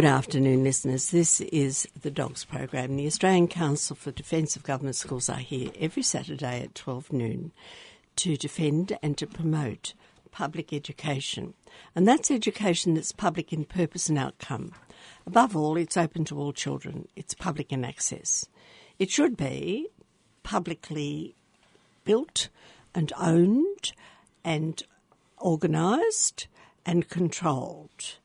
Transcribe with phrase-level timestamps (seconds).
[0.00, 1.10] Good afternoon, listeners.
[1.10, 2.96] This is the Dogs Program.
[2.96, 7.52] The Australian Council for Defence of Government Schools are here every Saturday at 12 noon
[8.16, 9.92] to defend and to promote
[10.30, 11.52] public education.
[11.94, 14.72] And that's education that's public in purpose and outcome.
[15.26, 18.46] Above all, it's open to all children, it's public in access.
[18.98, 19.90] It should be
[20.42, 21.34] publicly
[22.06, 22.48] built
[22.94, 23.92] and owned
[24.46, 24.82] and
[25.42, 26.48] organised
[26.86, 28.16] and controlled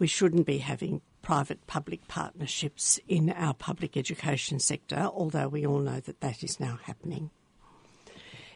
[0.00, 5.78] we shouldn't be having private public partnerships in our public education sector, although we all
[5.78, 7.30] know that that is now happening.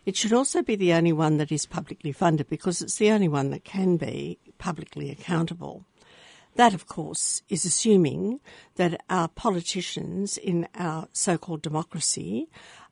[0.05, 3.28] It should also be the only one that is publicly funded because it's the only
[3.28, 5.84] one that can be publicly accountable.
[6.56, 8.41] That, of course, is assuming
[8.75, 12.48] that our politicians in our so called democracy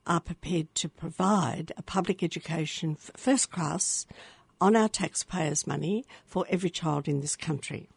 [0.06, 4.06] are prepared to provide a public education first class
[4.60, 7.88] on our taxpayers' money for every child in this country.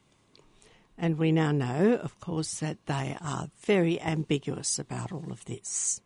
[0.98, 6.02] And we now know, of course, that they are very ambiguous about all of this.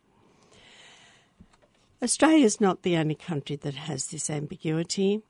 [2.01, 5.21] Australia is not the only country that has this ambiguity.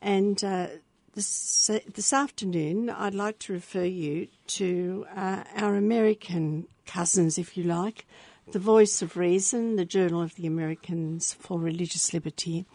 [0.00, 0.68] And uh,
[1.14, 7.64] this, this afternoon, I'd like to refer you to uh, our American cousins, if you
[7.64, 8.06] like,
[8.50, 12.66] the Voice of Reason, the Journal of the Americans for Religious Liberty,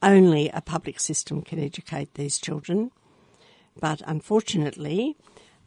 [0.00, 2.92] Only a public system can educate these children.
[3.80, 5.16] But unfortunately,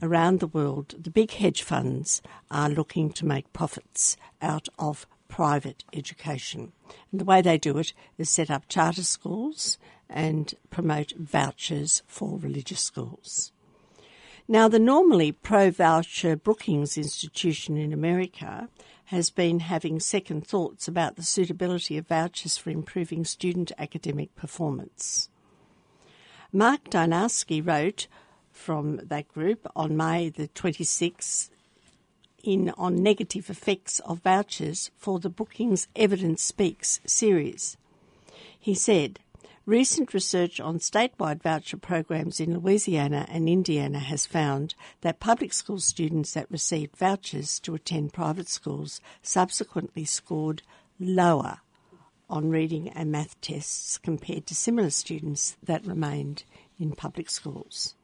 [0.01, 5.83] around the world, the big hedge funds are looking to make profits out of private
[5.91, 6.71] education.
[7.11, 9.77] And the way they do it is set up charter schools
[10.09, 13.51] and promote vouchers for religious schools.
[14.47, 18.69] Now, the normally pro voucher Brookings Institution in America
[19.05, 25.29] has been having second thoughts about the suitability of vouchers for improving student academic performance.
[26.51, 28.07] Mark Dynarski wrote
[28.51, 31.49] from that group on May the 26th
[32.43, 37.77] in on negative effects of vouchers for the Brookings Evidence Speaks series.
[38.57, 39.19] He said,
[39.67, 45.79] Recent research on statewide voucher programs in Louisiana and Indiana has found that public school
[45.79, 50.61] students that received vouchers to attend private schools subsequently scored
[50.99, 51.61] lower
[52.29, 56.43] on reading and math tests compared to similar students that remained
[56.79, 57.95] in public schools.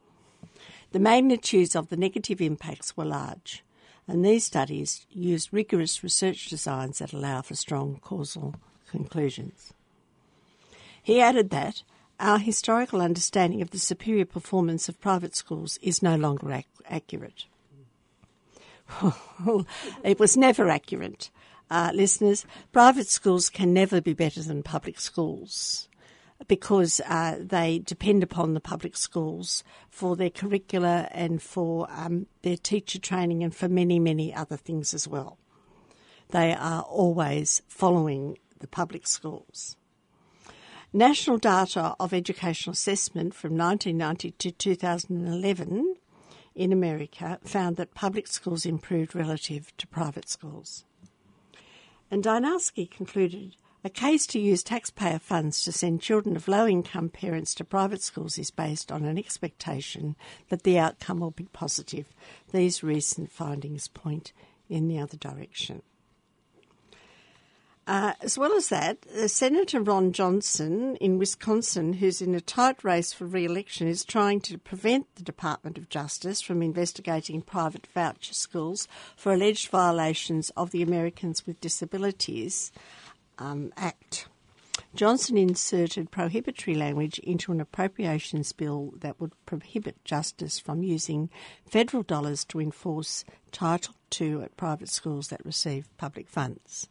[0.90, 3.62] The magnitudes of the negative impacts were large,
[4.08, 8.56] and these studies used rigorous research designs that allow for strong causal
[8.90, 9.72] conclusions.
[11.02, 11.82] He added that
[12.20, 17.46] our historical understanding of the superior performance of private schools is no longer ac- accurate.
[20.04, 21.30] it was never accurate.
[21.70, 25.88] Uh, listeners, private schools can never be better than public schools
[26.48, 32.56] because uh, they depend upon the public schools for their curricula and for um, their
[32.56, 35.38] teacher training and for many, many other things as well.
[36.30, 39.76] They are always following the public schools.
[40.94, 45.96] National data of educational assessment from 1990 to 2011
[46.54, 50.84] in America found that public schools improved relative to private schools.
[52.10, 57.08] And Dynarski concluded a case to use taxpayer funds to send children of low income
[57.08, 60.14] parents to private schools is based on an expectation
[60.50, 62.14] that the outcome will be positive.
[62.52, 64.34] These recent findings point
[64.68, 65.80] in the other direction.
[67.84, 72.84] Uh, as well as that, uh, Senator Ron Johnson in Wisconsin, who's in a tight
[72.84, 77.88] race for re election, is trying to prevent the Department of Justice from investigating private
[77.92, 78.86] voucher schools
[79.16, 82.70] for alleged violations of the Americans with Disabilities
[83.38, 84.28] um, Act.
[84.94, 91.30] Johnson inserted prohibitory language into an appropriations bill that would prohibit Justice from using
[91.66, 96.88] federal dollars to enforce Title II at private schools that receive public funds.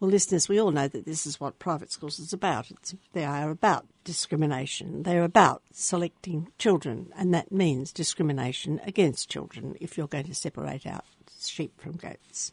[0.00, 2.70] Well, listeners, we all know that this is what private schools is about.
[2.70, 5.02] It's, they are about discrimination.
[5.02, 10.86] They're about selecting children, and that means discrimination against children if you're going to separate
[10.86, 11.04] out
[11.38, 12.52] sheep from goats.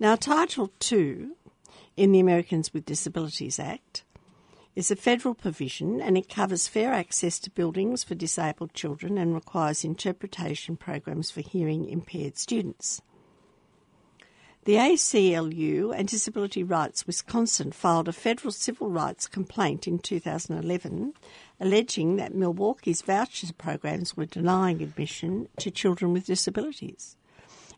[0.00, 1.32] Now, Title II
[1.94, 4.02] in the Americans with Disabilities Act
[4.74, 9.34] is a federal provision and it covers fair access to buildings for disabled children and
[9.34, 13.02] requires interpretation programs for hearing impaired students.
[14.64, 21.12] The ACLU and Disability Rights Wisconsin filed a federal civil rights complaint in 2011
[21.60, 27.18] alleging that Milwaukee's voucher programs were denying admission to children with disabilities.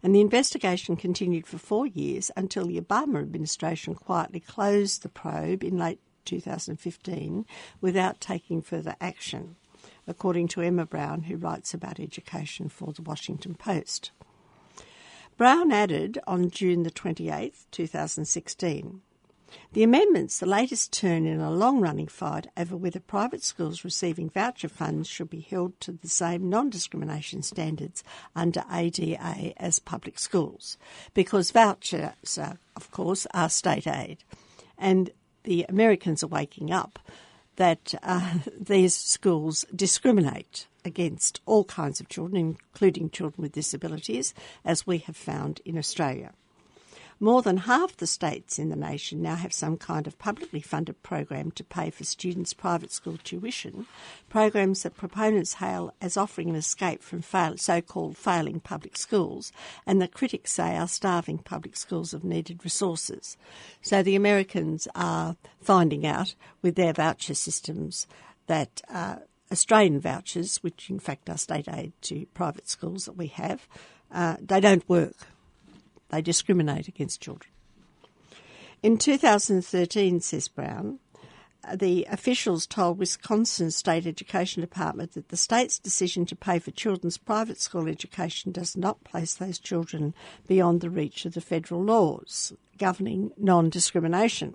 [0.01, 5.65] And the investigation continued for four years until the Obama administration quietly closed the probe
[5.65, 7.47] in late 2015
[7.81, 9.57] without taking further action,
[10.07, 14.13] according to Emma Brown, who writes about education for the Washington Post.
[15.37, 19.03] Brown added on June the 28th, 2016.
[19.75, 24.31] The amendments, the latest turn in a long running fight over whether private schools receiving
[24.31, 28.03] voucher funds should be held to the same non discrimination standards
[28.35, 30.79] under ADA as public schools,
[31.13, 34.25] because vouchers, are, of course, are state aid.
[34.79, 35.11] And
[35.43, 36.99] the Americans are waking up
[37.57, 44.33] that uh, these schools discriminate against all kinds of children, including children with disabilities,
[44.65, 46.33] as we have found in Australia.
[47.19, 51.03] More than half the states in the nation now have some kind of publicly funded
[51.03, 53.87] program to pay for students' private school tuition,
[54.29, 59.51] programs that proponents hail as offering an escape from fail, so-called failing public schools,
[59.87, 63.39] and that critics say are starving public schools of needed resources.
[63.81, 68.07] So the Americans are finding out with their voucher systems
[68.47, 69.17] that uh,
[69.51, 73.69] Australian vouchers, which in fact are state aid to private schools that we have,
[74.13, 75.17] uh, they don't work.
[76.11, 77.53] They discriminate against children.
[78.83, 81.01] In 2013, says Brown,
[81.75, 87.19] the officials told Wisconsin State Education Department that the state's decision to pay for children's
[87.19, 90.15] private school education does not place those children
[90.47, 94.55] beyond the reach of the federal laws governing non discrimination.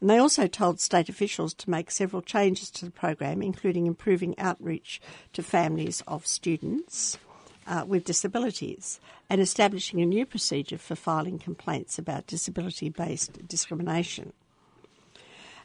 [0.00, 4.38] And they also told state officials to make several changes to the program, including improving
[4.38, 5.00] outreach
[5.32, 7.18] to families of students
[7.66, 14.32] uh, with disabilities and establishing a new procedure for filing complaints about disability based discrimination.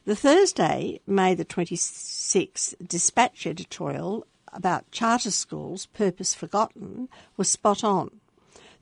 [0.06, 8.21] The Thursday, May the 26th, dispatch editorial about charter schools, Purpose Forgotten, was spot on.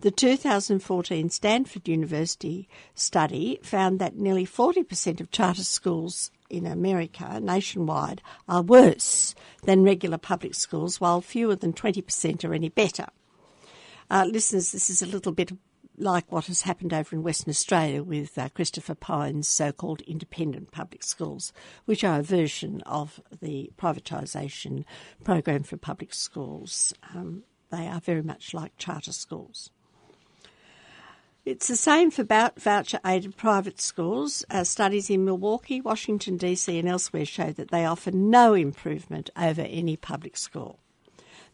[0.02, 8.22] The 2014 Stanford University study found that nearly 40% of charter schools in America nationwide
[8.48, 13.08] are worse than regular public schools, while fewer than 20% are any better.
[14.10, 15.52] Uh, listeners, this is a little bit
[15.98, 20.72] like what has happened over in Western Australia with uh, Christopher Pyne's so called independent
[20.72, 21.52] public schools,
[21.84, 24.86] which are a version of the privatisation
[25.26, 26.94] program for public schools.
[27.14, 29.72] Um, they are very much like charter schools.
[31.50, 34.46] It's the same for voucher aided private schools.
[34.52, 39.64] Uh, studies in Milwaukee, Washington, D.C., and elsewhere show that they offer no improvement over
[39.64, 40.78] any public school.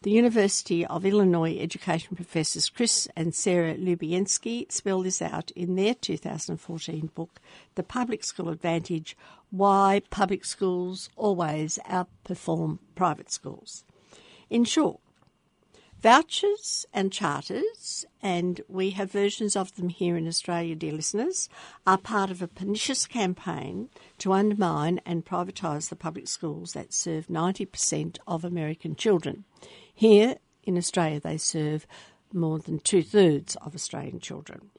[0.02, 5.94] The University of Illinois education professors Chris and Sarah Lubienski spell this out in their
[5.94, 7.40] 2014 book,
[7.74, 9.16] The Public School Advantage
[9.48, 13.86] Why Public Schools Always Outperform Private Schools.
[14.50, 15.00] In short,
[16.02, 21.48] Vouchers and charters, and we have versions of them here in Australia, dear listeners,
[21.86, 23.88] are part of a pernicious campaign
[24.18, 29.44] to undermine and privatise the public schools that serve 90% of American children.
[29.92, 31.86] Here in Australia, they serve
[32.30, 34.70] more than two thirds of Australian children.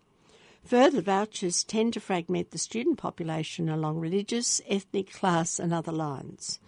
[0.66, 6.60] Further, vouchers tend to fragment the student population along religious, ethnic, class, and other lines.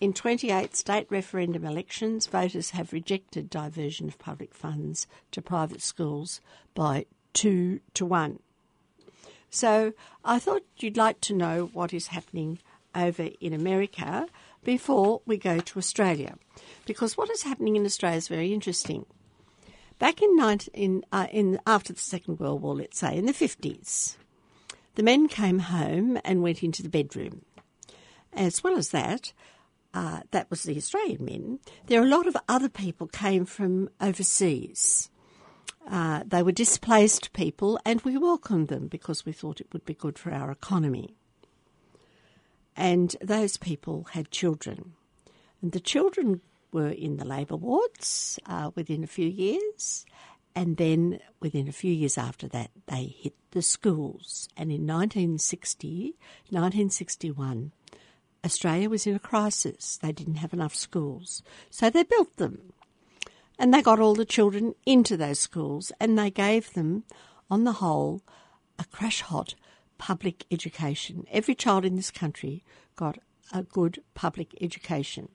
[0.00, 6.40] In 28 state referendum elections, voters have rejected diversion of public funds to private schools
[6.72, 8.38] by two to one.
[9.50, 9.92] So
[10.24, 12.60] I thought you'd like to know what is happening
[12.94, 14.28] over in America
[14.62, 16.36] before we go to Australia,
[16.86, 19.04] because what is happening in Australia is very interesting.
[19.98, 23.32] Back in, 19, in, uh, in after the Second World War, let's say in the
[23.32, 24.16] fifties,
[24.94, 27.44] the men came home and went into the bedroom.
[28.32, 29.32] As well as that,
[29.94, 31.58] uh, that was the Australian men.
[31.86, 35.10] There are a lot of other people came from overseas.
[35.90, 39.94] Uh, they were displaced people, and we welcomed them because we thought it would be
[39.94, 41.14] good for our economy.
[42.76, 44.92] And those people had children,
[45.62, 50.04] and the children were in the labour wards uh, within a few years,
[50.54, 54.48] and then within a few years after that, they hit the schools.
[54.56, 56.16] And in 1960,
[56.50, 57.72] 1961,
[58.44, 59.98] Australia was in a crisis.
[60.00, 62.72] They didn't have enough schools, so they built them.
[63.58, 67.04] And they got all the children into those schools, and they gave them,
[67.50, 68.22] on the whole,
[68.78, 69.54] a crash hot
[69.98, 71.24] public education.
[71.30, 72.64] Every child in this country
[72.94, 73.18] got
[73.52, 75.28] a good public education.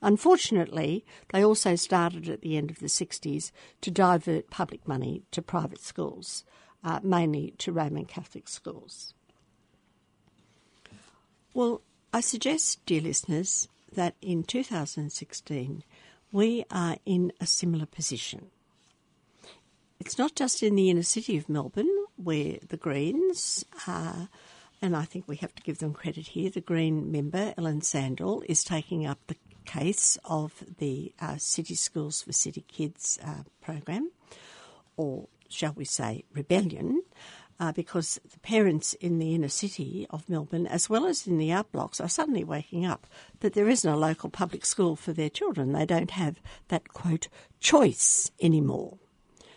[0.00, 5.42] Unfortunately, they also started at the end of the 60s to divert public money to
[5.42, 6.44] private schools,
[6.82, 9.14] uh, mainly to Roman Catholic schools.
[11.54, 15.84] Well, I suggest, dear listeners, that in 2016
[16.32, 18.46] we are in a similar position.
[20.00, 24.28] It's not just in the inner city of Melbourne where the Greens are
[24.80, 26.50] and I think we have to give them credit here.
[26.50, 32.22] The Green member, Ellen Sandell, is taking up the case of the uh, City Schools
[32.22, 34.12] for City Kids uh, program,
[34.96, 37.02] or shall we say rebellion,
[37.60, 41.48] uh, because the parents in the inner city of Melbourne, as well as in the
[41.48, 43.06] outblocks, are suddenly waking up
[43.40, 45.72] that there isn't a local public school for their children.
[45.72, 47.28] They don't have that quote
[47.60, 48.98] choice anymore.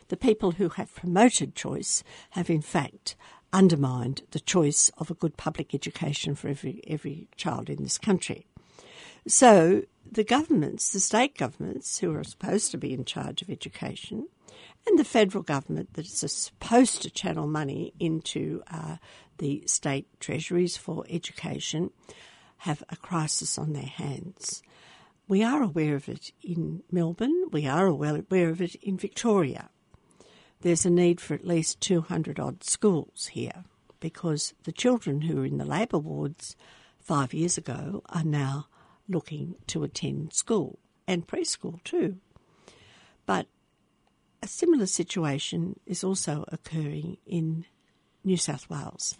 [0.08, 3.16] The people who have promoted choice have in fact
[3.54, 8.46] undermined the choice of a good public education for every every child in this country.
[9.28, 14.28] So the governments, the state governments, who are supposed to be in charge of education,
[14.88, 18.98] and the federal government that is supposed to channel money into uh,
[19.38, 21.92] the state treasuries for education,
[22.58, 24.62] have a crisis on their hands.
[25.28, 29.70] We are aware of it in Melbourne, we are aware of it in Victoria.
[30.62, 33.64] There's a need for at least 200 odd schools here
[34.00, 36.56] because the children who were in the labour wards
[37.00, 38.68] five years ago are now
[39.08, 42.18] looking to attend school and preschool too.
[43.26, 43.48] But
[44.42, 47.66] a similar situation is also occurring in
[48.24, 49.18] New South Wales.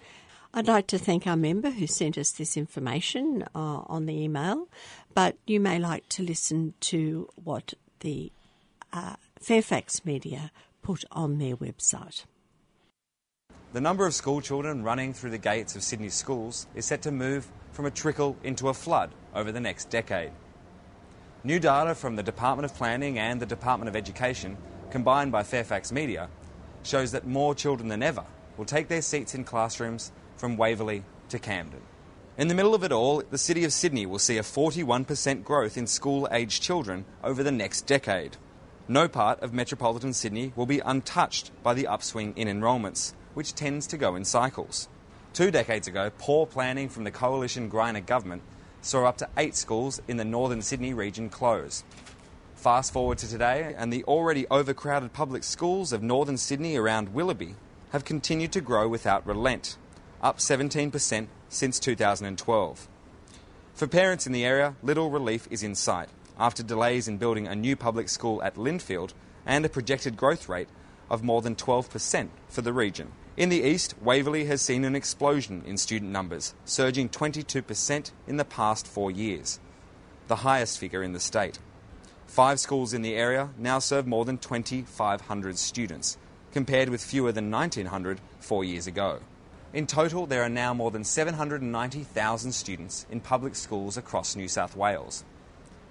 [0.54, 4.68] I'd like to thank our member who sent us this information uh, on the email,
[5.14, 8.32] but you may like to listen to what the
[8.92, 10.52] uh, Fairfax media
[10.82, 12.26] put on their website.
[13.74, 17.12] The number of school children running through the gates of Sydney schools is set to
[17.12, 20.32] move from a trickle into a flood over the next decade.
[21.46, 24.58] New data from the Department of Planning and the Department of Education,
[24.92, 26.30] combined by Fairfax Media,
[26.84, 28.26] shows that more children than ever
[28.58, 31.82] will take their seats in classrooms from Waverley to Camden.
[32.38, 35.78] In the middle of it all, the City of Sydney will see a 41% growth
[35.78, 38.38] in school aged children over the next decade.
[38.88, 43.88] No part of metropolitan Sydney will be untouched by the upswing in enrolments, which tends
[43.88, 44.90] to go in cycles.
[45.34, 48.42] Two decades ago, poor planning from the coalition Greiner government
[48.82, 51.84] saw up to eight schools in the northern Sydney region close.
[52.62, 57.56] Fast forward to today, and the already overcrowded public schools of northern Sydney around Willoughby
[57.90, 59.78] have continued to grow without relent,
[60.22, 62.88] up 17% since 2012.
[63.74, 67.56] For parents in the area, little relief is in sight after delays in building a
[67.56, 70.70] new public school at Lindfield and a projected growth rate
[71.10, 73.12] of more than 12% for the region.
[73.36, 78.46] In the east, Waverley has seen an explosion in student numbers, surging 22% in the
[78.46, 79.60] past four years,
[80.28, 81.58] the highest figure in the state.
[82.32, 86.18] Five schools in the area now serve more than 2,500 students,
[86.54, 89.20] compared with fewer than 1,900 four years ago.
[89.74, 94.78] In total, there are now more than 790,000 students in public schools across New South
[94.78, 95.26] Wales.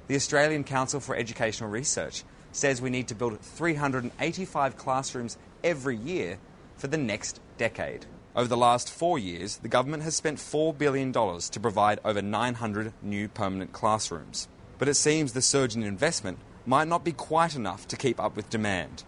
[0.07, 6.39] The Australian Council for Educational Research says we need to build 385 classrooms every year
[6.79, 8.07] for the next decade.
[8.35, 12.95] Over the last four years, the government has spent $4 billion to provide over 900
[13.03, 14.49] new permanent classrooms.
[14.81, 18.35] But it seems the surge in investment might not be quite enough to keep up
[18.35, 19.05] with demand.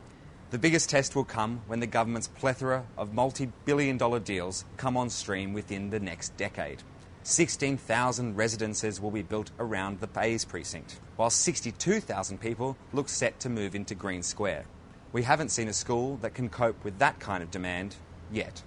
[0.50, 4.98] The biggest test will come when the government's plethora of multi billion dollar deals come
[4.98, 6.82] on stream within the next decade.
[7.22, 13.48] 16,000 residences will be built around the Bays precinct, while 62,000 people look set to
[13.48, 14.66] move into Green Square.
[15.12, 17.96] We haven't seen a school that can cope with that kind of demand
[18.30, 18.62] yet.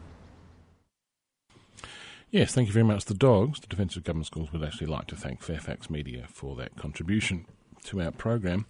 [2.36, 3.06] Yes, thank you very much.
[3.06, 6.54] The dogs, the Defence of Government Schools, would actually like to thank Fairfax Media for
[6.58, 7.46] that contribution
[7.86, 8.66] to our program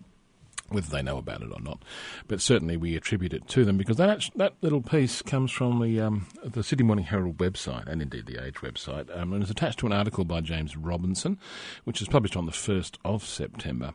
[0.70, 1.84] whether they know about it or not.
[2.28, 6.02] But certainly we attribute it to them because that that little piece comes from the
[6.02, 9.80] um, the Sydney Morning Herald website and indeed the Age website, um, and is attached
[9.80, 11.38] to an article by James Robinson,
[11.84, 13.94] which is published on the first of September.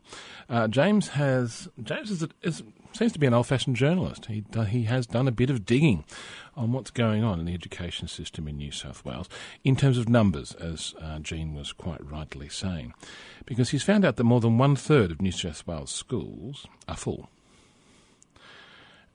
[0.48, 2.62] Uh, James has James is, is
[2.92, 4.26] seems to be an old-fashioned journalist.
[4.26, 6.04] He he has done a bit of digging
[6.60, 9.30] on what's going on in the education system in New South Wales
[9.64, 12.92] in terms of numbers, as uh, Jean was quite rightly saying,
[13.46, 16.96] because he's found out that more than one third of New South Wales schools are
[16.96, 17.30] full,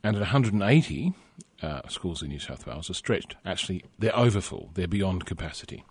[0.04, 1.14] and at 180
[1.62, 3.36] uh, schools in New South Wales are stretched.
[3.46, 4.72] Actually, they're overfull.
[4.74, 5.84] They're beyond capacity.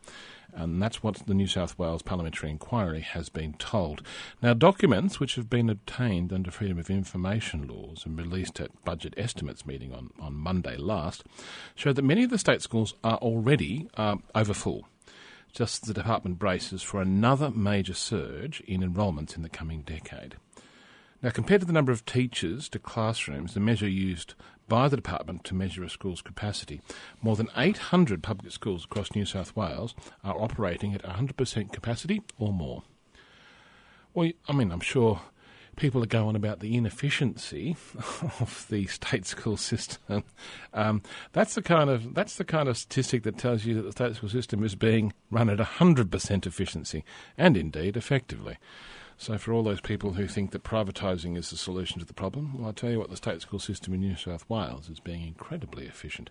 [0.57, 4.03] And that's what the New South Wales Parliamentary Inquiry has been told.
[4.41, 9.15] Now, documents which have been obtained under Freedom of Information laws and released at Budget
[9.17, 11.25] Estimates meeting on, on Monday last
[11.75, 14.87] show that many of the state schools are already uh, overfull.
[15.53, 20.37] Just as the department braces for another major surge in enrolments in the coming decade.
[21.23, 24.35] Now, compared to the number of teachers to classrooms, the measure used
[24.69, 26.81] by the department to measure a school's capacity,
[27.21, 32.53] more than 800 public schools across New South Wales are operating at 100% capacity or
[32.53, 32.83] more.
[34.15, 35.21] Well, I mean, I'm sure
[35.77, 37.77] people are going about the inefficiency
[38.41, 40.25] of the state school system.
[40.73, 41.03] Um,
[41.33, 44.17] that's the kind of that's the kind of statistic that tells you that the state
[44.17, 47.05] school system is being run at 100% efficiency
[47.37, 48.57] and indeed effectively.
[49.17, 52.59] So, for all those people who think that privatising is the solution to the problem,
[52.59, 55.27] well, I'll tell you what, the state school system in New South Wales is being
[55.27, 56.31] incredibly efficient.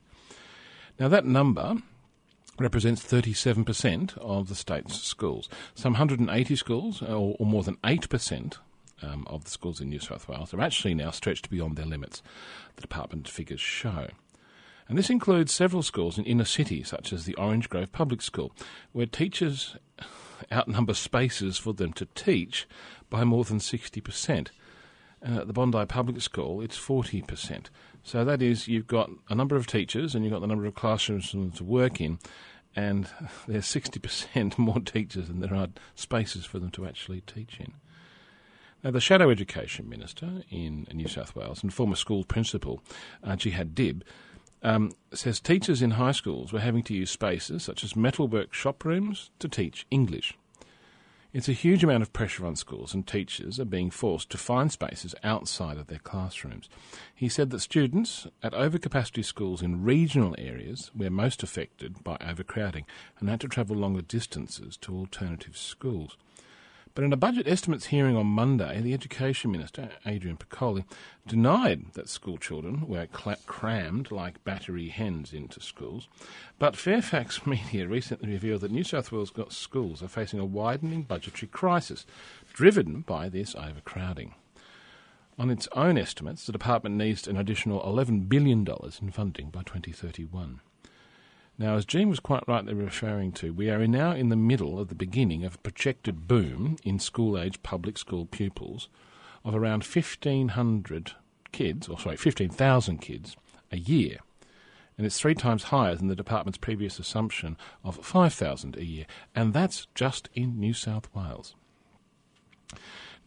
[0.99, 1.77] Now, that number
[2.59, 5.49] represents 37% of the state's schools.
[5.73, 8.57] Some 180 schools, or, or more than 8%,
[9.03, 12.21] um, of the schools in New South Wales are actually now stretched beyond their limits,
[12.75, 14.07] the department figures show.
[14.87, 18.53] And this includes several schools in inner cities, such as the Orange Grove Public School,
[18.91, 19.77] where teachers
[20.51, 22.67] outnumber spaces for them to teach
[23.09, 24.47] by more than 60%.
[25.21, 27.67] And at the Bondi Public School, it's 40%.
[28.03, 30.75] So that is, you've got a number of teachers and you've got the number of
[30.75, 32.19] classrooms for them to work in,
[32.75, 33.07] and
[33.47, 37.73] there's 60% more teachers than there are spaces for them to actually teach in.
[38.83, 42.81] Now, the Shadow Education Minister in New South Wales and former school principal,
[43.23, 44.03] uh, Jihad Dib,
[44.63, 48.83] um, says teachers in high schools were having to use spaces such as metalwork shop
[48.85, 50.37] rooms to teach English.
[51.33, 54.71] It's a huge amount of pressure on schools, and teachers are being forced to find
[54.71, 56.69] spaces outside of their classrooms.
[57.15, 62.85] He said that students at overcapacity schools in regional areas were most affected by overcrowding
[63.19, 66.17] and had to travel longer distances to alternative schools.
[66.95, 70.85] But in a budget estimates hearing on Monday, the Education Minister, Adrian Piccoli,
[71.25, 76.07] denied that school children were cl- crammed like battery hens into schools.
[76.59, 81.49] But Fairfax Media recently revealed that New South Wales schools are facing a widening budgetary
[81.49, 82.05] crisis
[82.53, 84.35] driven by this overcrowding.
[85.39, 88.67] On its own estimates, the department needs an additional $11 billion
[89.01, 90.61] in funding by 2031.
[91.57, 94.87] Now, as Jean was quite rightly referring to, we are now in the middle of
[94.87, 98.89] the beginning of a projected boom in school age public school pupils
[99.45, 101.11] of around 1,500
[101.51, 103.37] kids, or sorry, 15,000 kids
[103.71, 104.17] a year.
[104.97, 109.05] And it's three times higher than the department's previous assumption of 5,000 a year.
[109.35, 111.55] And that's just in New South Wales.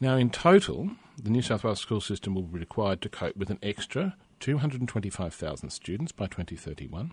[0.01, 3.51] Now, in total, the New South Wales school system will be required to cope with
[3.51, 7.13] an extra 225,000 students by 2031,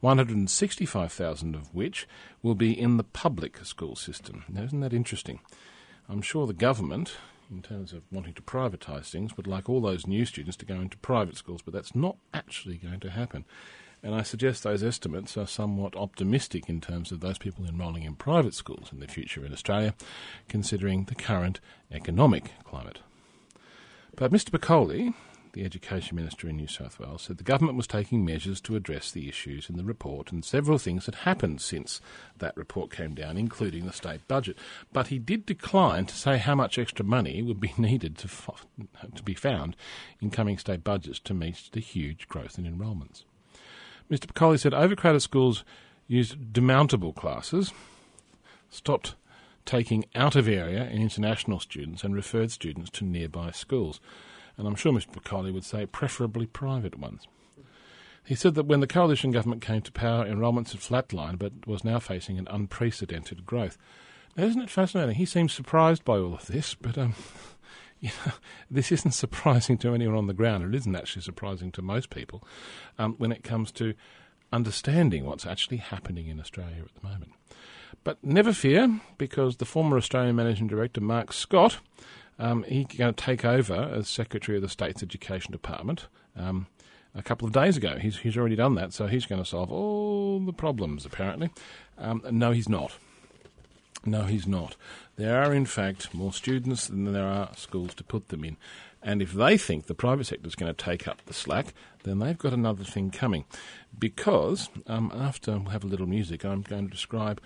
[0.00, 2.06] 165,000 of which
[2.42, 4.44] will be in the public school system.
[4.48, 5.40] Now, isn't that interesting?
[6.08, 7.16] I'm sure the government,
[7.50, 10.76] in terms of wanting to privatise things, would like all those new students to go
[10.76, 13.44] into private schools, but that's not actually going to happen.
[14.02, 18.14] And I suggest those estimates are somewhat optimistic in terms of those people enrolling in
[18.14, 19.94] private schools in the future in Australia,
[20.48, 23.00] considering the current economic climate.
[24.14, 24.50] But Mr.
[24.50, 25.14] Piccoli,
[25.52, 29.10] the Education Minister in New South Wales, said the government was taking measures to address
[29.10, 32.00] the issues in the report, and several things had happened since
[32.38, 34.56] that report came down, including the state budget.
[34.92, 38.66] But he did decline to say how much extra money would be needed to, f-
[39.14, 39.76] to be found
[40.20, 43.24] in coming state budgets to meet the huge growth in enrolments.
[44.10, 44.26] Mr.
[44.26, 45.64] Piccoli said overcrowded schools
[46.06, 47.72] used demountable classes,
[48.70, 49.14] stopped
[49.68, 54.00] taking out of area and international students, and referred students to nearby schools.
[54.58, 55.14] And I'm sure Mr.
[55.14, 57.26] Macaulay would say preferably private ones.
[58.24, 61.84] He said that when the coalition government came to power, enrolments had flatlined but was
[61.84, 63.78] now facing an unprecedented growth.
[64.36, 65.14] Now, isn't it fascinating?
[65.14, 67.14] He seems surprised by all of this, but um,
[68.00, 68.32] you know,
[68.70, 70.62] this isn't surprising to anyone on the ground.
[70.62, 72.46] It isn't actually surprising to most people
[72.98, 73.94] um, when it comes to
[74.52, 77.32] understanding what's actually happening in Australia at the moment.
[78.04, 81.78] But never fear, because the former Australian Managing Director, Mark Scott,
[82.38, 86.06] um, he's going to take over as Secretary of the State's Education Department.
[86.36, 86.66] Um,
[87.14, 87.96] a couple of days ago.
[87.98, 91.50] He's, he's already done that, so he's going to solve all the problems, apparently.
[91.96, 92.96] Um, no, he's not.
[94.04, 94.76] No, he's not.
[95.16, 98.56] There are, in fact, more students than there are schools to put them in.
[99.02, 101.74] And if they think the private sector is going to take up the slack,
[102.04, 103.44] then they've got another thing coming.
[103.98, 107.40] Because, um, after we'll have a little music, I'm going to describe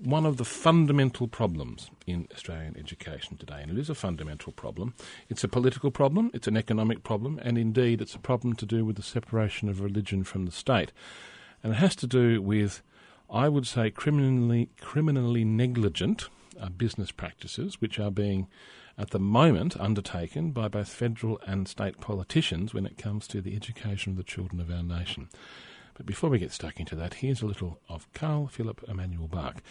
[0.00, 4.94] one of the fundamental problems in Australian education today, and it is a fundamental problem.
[5.28, 8.84] It's a political problem, it's an economic problem, and indeed it's a problem to do
[8.84, 10.92] with the separation of religion from the state.
[11.62, 12.82] And it has to do with,
[13.30, 16.28] I would say, criminally, criminally negligent
[16.60, 18.48] uh, business practices which are being,
[18.98, 23.54] at the moment, undertaken by both federal and state politicians when it comes to the
[23.54, 25.28] education of the children of our nation.
[25.94, 29.62] But before we get stuck into that, here's a little of Carl Philip Emanuel Bach.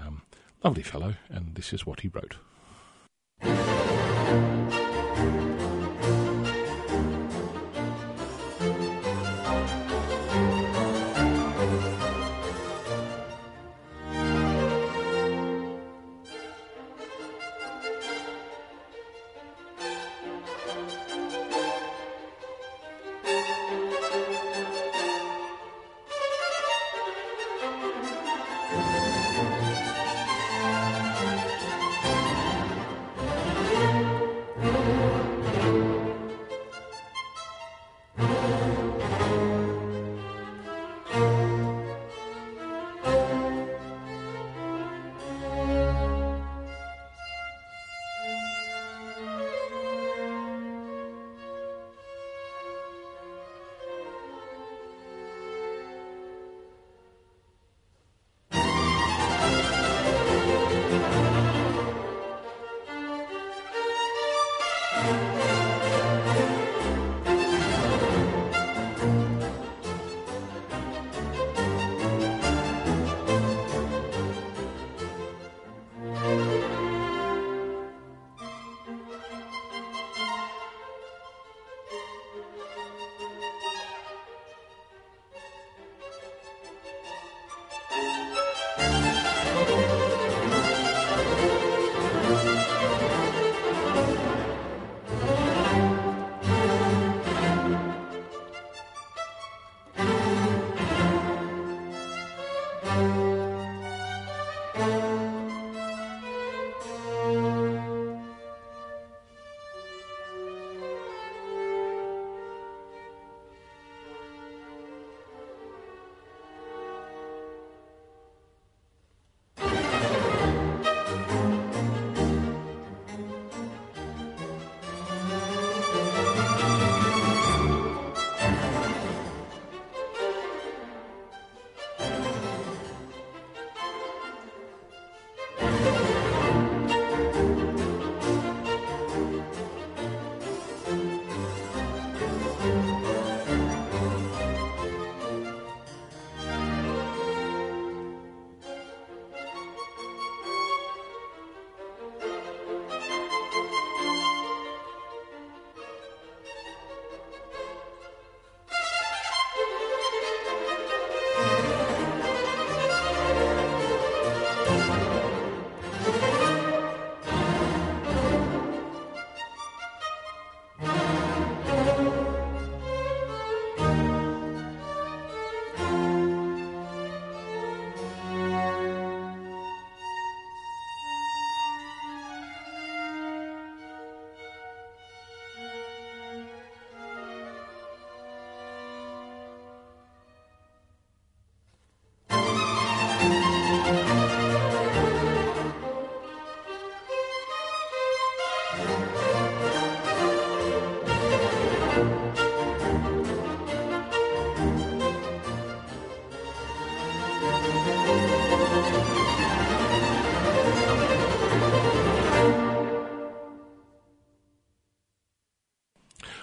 [0.00, 0.22] Um,
[0.64, 2.36] lovely fellow, and this is what he wrote.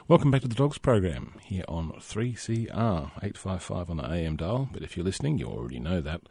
[0.07, 4.69] Welcome back to the Dogs program here on 3CR 855 on the AM dial.
[4.71, 6.21] But if you're listening, you already know that.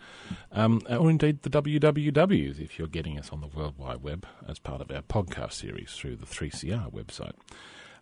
[0.52, 4.60] Um, or indeed the WWWs if you're getting us on the World Wide Web as
[4.60, 7.32] part of our podcast series through the 3CR website.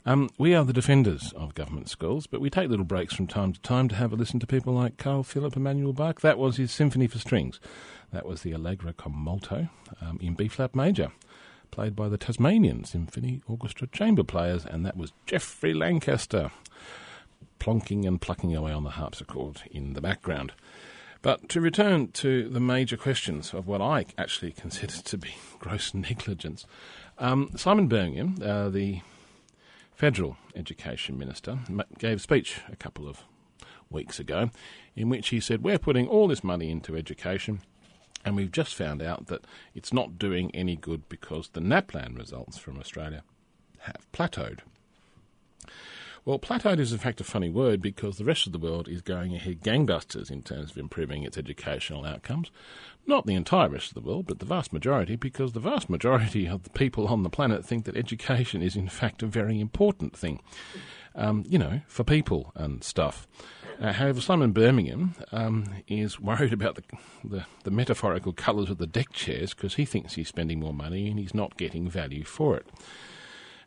[0.05, 3.55] Um, we are the defenders of government schools, but we take little breaks from time
[3.55, 6.21] to time to have a listen to people like Carl Philip Emanuel Bach.
[6.21, 7.61] That was his Symphony for Strings.
[8.13, 9.71] That was the Allegro con molto
[10.03, 11.13] um, in B flat major
[11.73, 16.53] played by the Tasmanian Symphony Orchestra chamber players, and that was Geoffrey Lancaster
[17.59, 20.53] plonking and plucking away on the harpsichord in the background.
[21.23, 25.95] But to return to the major questions of what I actually consider to be gross
[25.95, 26.67] negligence,
[27.19, 29.01] um, Simon Birmingham, uh, the
[29.95, 31.59] federal education minister,
[31.99, 33.23] gave a speech a couple of
[33.91, 34.51] weeks ago
[34.95, 37.61] in which he said, We're putting all this money into education
[38.25, 42.59] and we've just found out that it's not doing any good because the NAPLAN results
[42.59, 43.23] from Australia
[43.81, 44.61] have plateaued.
[46.25, 49.03] Well, plateaued is in fact a funny word because the rest of the world is
[49.03, 52.53] going ahead gangbusters in terms of improving its educational outcomes.
[53.09, 56.47] Not the entire rest of the world, but the vast majority, because the vast majority
[56.47, 60.17] of the people on the planet think that education is in fact a very important
[60.17, 60.41] thing,
[61.17, 63.27] um, you know, for people and stuff.
[63.83, 66.83] Uh, however, Simon Birmingham um, is worried about the,
[67.25, 71.09] the, the metaphorical colours of the deck chairs because he thinks he's spending more money
[71.09, 72.65] and he's not getting value for it.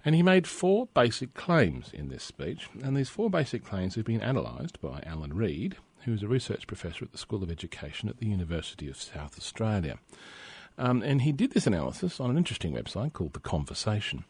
[0.05, 4.05] And he made four basic claims in this speech, and these four basic claims have
[4.05, 5.75] been analysed by Alan Reid,
[6.05, 9.37] who is a research professor at the School of Education at the University of South
[9.37, 9.97] Australia.
[10.77, 14.23] Um, and he did this analysis on an interesting website called The Conversation.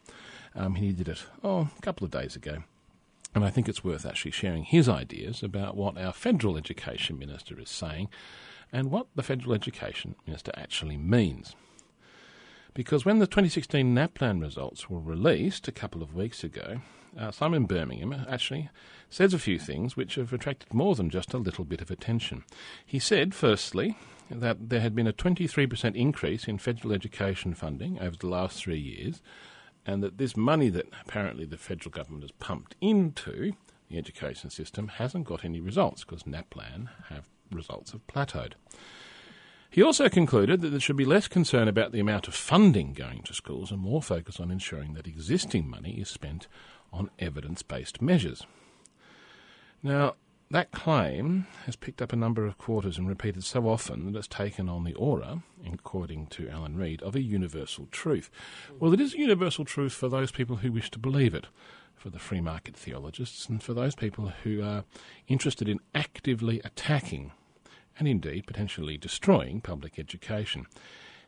[0.56, 2.64] Um, he did it, oh, a couple of days ago.
[3.36, 7.60] And I think it's worth actually sharing his ideas about what our federal education minister
[7.60, 8.08] is saying
[8.72, 11.54] and what the federal education minister actually means.
[12.72, 16.80] Because when the 2016 NAPLAN results were released a couple of weeks ago,
[17.18, 18.70] uh, Simon Birmingham actually
[19.10, 22.42] says a few things which have attracted more than just a little bit of attention.
[22.86, 23.98] He said, firstly,
[24.30, 28.80] that there had been a 23% increase in federal education funding over the last three
[28.80, 29.20] years,
[29.86, 33.52] and that this money that apparently the federal government has pumped into
[33.88, 38.54] the education system hasn't got any results because NAPLAN have results have plateaued.
[39.70, 43.22] He also concluded that there should be less concern about the amount of funding going
[43.22, 46.48] to schools and more focus on ensuring that existing money is spent
[46.92, 48.46] on evidence based measures.
[49.82, 50.14] Now,
[50.50, 54.28] that claim has picked up a number of quarters and repeated so often that it's
[54.28, 58.30] taken on the aura, according to Alan Reid, of a universal truth.
[58.78, 61.48] Well, it is a universal truth for those people who wish to believe it,
[61.96, 64.84] for the free market theologists, and for those people who are
[65.26, 67.32] interested in actively attacking
[67.98, 70.66] and indeed potentially destroying public education.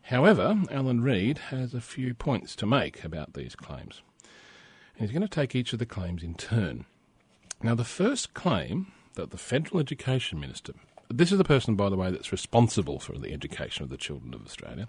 [0.02, 4.02] However, Alan Reid has a few points to make about these claims.
[4.94, 6.85] And he's going to take each of the claims in turn.
[7.62, 10.72] Now, the first claim that the Federal Education Minister,
[11.11, 14.33] this is the person, by the way, that's responsible for the education of the children
[14.33, 14.87] of Australia,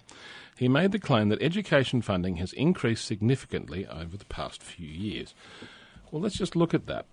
[0.55, 5.33] he made the claim that education funding has increased significantly over the past few years.
[6.11, 7.07] Well, let's just look at that,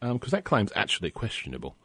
[0.00, 1.76] because um, that claim's actually questionable.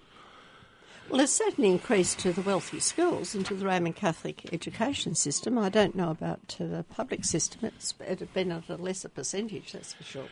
[1.09, 5.57] Well, it's certainly increased to the wealthy schools and to the Roman Catholic education system.
[5.57, 7.65] I don't know about to the public system.
[7.65, 7.91] It's
[8.33, 10.27] been at a lesser percentage, that's for sure.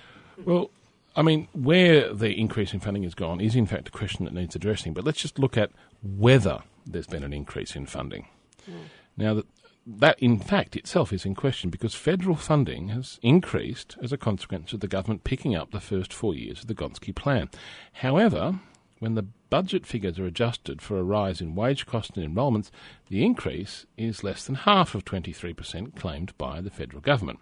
[0.45, 0.69] Well,
[1.17, 4.35] I mean, where the increase in funding has gone is in fact a question that
[4.35, 4.93] needs addressing.
[4.93, 5.71] But let's just look at
[6.03, 8.27] whether there's been an increase in funding.
[8.69, 8.73] Mm.
[9.17, 9.47] Now, that,
[9.87, 14.73] that in fact itself is in question because federal funding has increased as a consequence
[14.73, 17.49] of the government picking up the first four years of the Gonski plan.
[17.93, 18.59] However,
[18.99, 22.71] when the budget figures are adjusted for a rise in wage costs and enrolments,
[23.09, 27.39] the increase is less than half of 23% claimed by the federal government.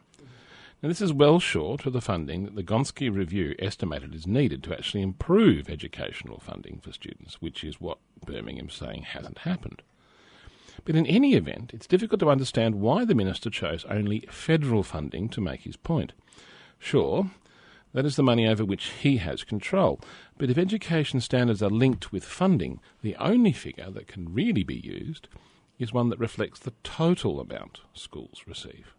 [0.82, 4.62] Now, this is well short of the funding that the Gonski Review estimated is needed
[4.64, 9.82] to actually improve educational funding for students, which is what Birmingham's saying hasn't happened.
[10.84, 15.30] But in any event, it's difficult to understand why the minister chose only federal funding
[15.30, 16.14] to make his point.
[16.78, 17.32] Sure,
[17.94, 20.02] that is the money over which he has control.
[20.38, 24.76] But if education standards are linked with funding, the only figure that can really be
[24.76, 25.30] used
[25.80, 28.95] is one that reflects the total amount schools receive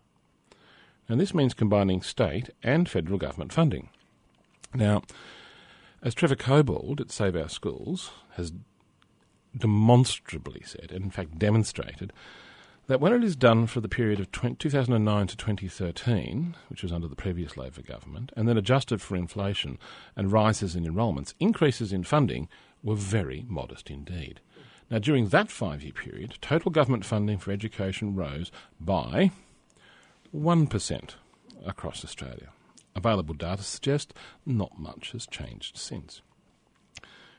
[1.09, 3.89] and this means combining state and federal government funding.
[4.75, 5.03] Now,
[6.03, 8.53] as Trevor Cobbold at Save Our Schools has
[9.57, 12.13] demonstrably said, and in fact demonstrated,
[12.87, 17.09] that when it is done for the period of 2009 to 2013, which was under
[17.09, 19.79] the previous Labor government, and then adjusted for inflation
[20.15, 22.49] and rises in enrolments, increases in funding
[22.83, 24.41] were very modest indeed.
[24.89, 29.33] Now, during that five year period, total government funding for education rose by
[30.35, 31.11] 1%
[31.65, 32.49] across Australia.
[32.95, 34.15] available data suggest
[34.47, 36.23] not much has changed since.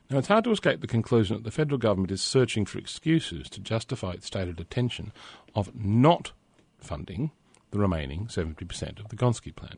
[0.09, 3.49] Now, it's hard to escape the conclusion that the federal government is searching for excuses
[3.49, 5.11] to justify its stated intention
[5.53, 6.31] of not
[6.79, 7.31] funding
[7.71, 9.77] the remaining 70% of the Gonski plan.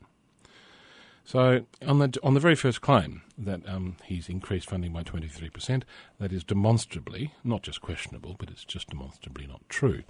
[1.24, 5.82] So, on the, on the very first claim that um, he's increased funding by 23%,
[6.18, 10.02] that is demonstrably, not just questionable, but it's just demonstrably not true.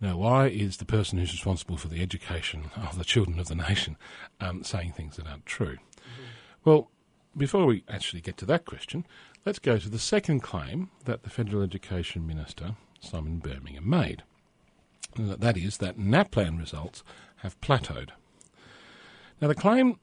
[0.00, 3.54] Now, why is the person who's responsible for the education of the children of the
[3.54, 3.96] nation
[4.40, 5.76] um, saying things that aren't true?
[5.76, 6.24] Mm-hmm.
[6.64, 6.90] Well,
[7.36, 9.06] before we actually get to that question,
[9.44, 14.22] let's go to the second claim that the Federal Education Minister, Simon Birmingham, made.
[15.16, 17.02] That is, that NAPLAN results
[17.38, 18.10] have plateaued.
[19.40, 19.98] Now, the claim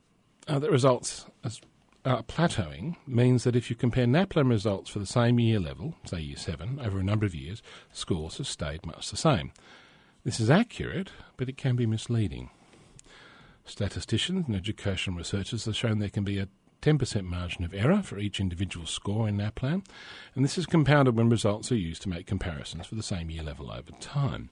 [0.48, 1.62] uh, that results as
[2.06, 6.20] uh, plateauing means that if you compare NAPLAN results for the same year level, say
[6.20, 9.52] year 7, over a number of years, scores have stayed much the same.
[10.28, 12.50] This is accurate, but it can be misleading.
[13.64, 16.50] Statisticians and educational researchers have shown there can be a
[16.82, 19.84] 10% margin of error for each individual score in NAPLAN,
[20.36, 23.42] and this is compounded when results are used to make comparisons for the same year
[23.42, 24.50] level over time.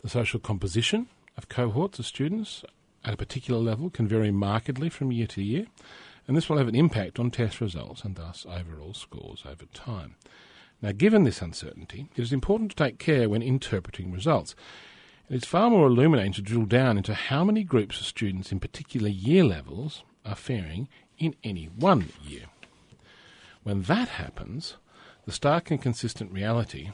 [0.00, 2.62] The social composition of cohorts of students
[3.04, 5.66] at a particular level can vary markedly from year to year,
[6.28, 10.14] and this will have an impact on test results and thus overall scores over time.
[10.80, 14.54] Now, given this uncertainty, it is important to take care when interpreting results.
[15.30, 18.58] It is far more illuminating to drill down into how many groups of students in
[18.58, 20.88] particular year levels are faring
[21.18, 22.46] in any one year.
[23.62, 24.76] When that happens,
[25.26, 26.90] the stark and consistent reality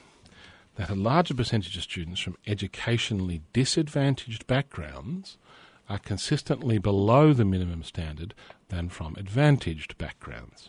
[0.75, 5.39] that a larger percentage of students from educationally disadvantaged backgrounds
[5.89, 8.35] are consistently below the minimum standard
[8.69, 10.69] than from advantaged backgrounds.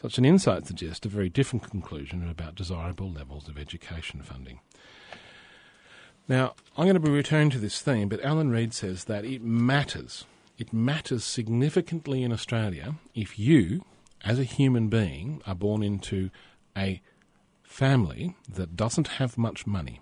[0.00, 4.60] Such an insight suggests a very different conclusion about desirable levels of education funding.
[6.30, 9.42] Now, I'm going to be returning to this theme, but Alan Reid says that it
[9.42, 10.26] matters.
[10.58, 13.84] It matters significantly in Australia if you,
[14.22, 16.30] as a human being, are born into
[16.78, 17.02] a
[17.64, 19.98] family that doesn't have much money,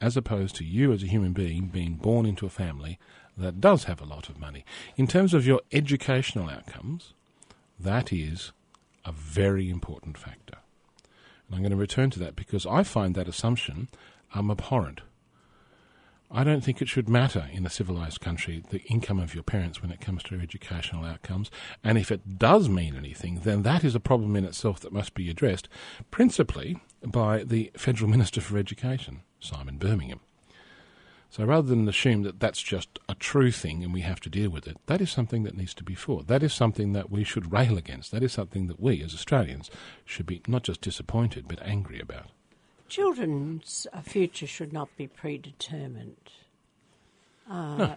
[0.00, 2.98] as opposed to you, as a human being, being born into a family
[3.36, 4.64] that does have a lot of money.
[4.96, 7.14] In terms of your educational outcomes,
[7.78, 8.50] that is
[9.04, 10.58] a very important factor.
[11.46, 13.86] And I'm going to return to that because I find that assumption
[14.34, 15.02] um, abhorrent.
[16.30, 19.80] I don't think it should matter in a civilized country the income of your parents
[19.80, 21.50] when it comes to educational outcomes.
[21.82, 25.14] And if it does mean anything, then that is a problem in itself that must
[25.14, 25.68] be addressed,
[26.10, 30.20] principally by the Federal Minister for Education, Simon Birmingham.
[31.30, 34.50] So rather than assume that that's just a true thing and we have to deal
[34.50, 36.26] with it, that is something that needs to be fought.
[36.26, 38.12] That is something that we should rail against.
[38.12, 39.70] That is something that we as Australians
[40.04, 42.30] should be not just disappointed but angry about.
[42.88, 46.16] Children's future should not be predetermined.
[47.50, 47.96] Uh, no.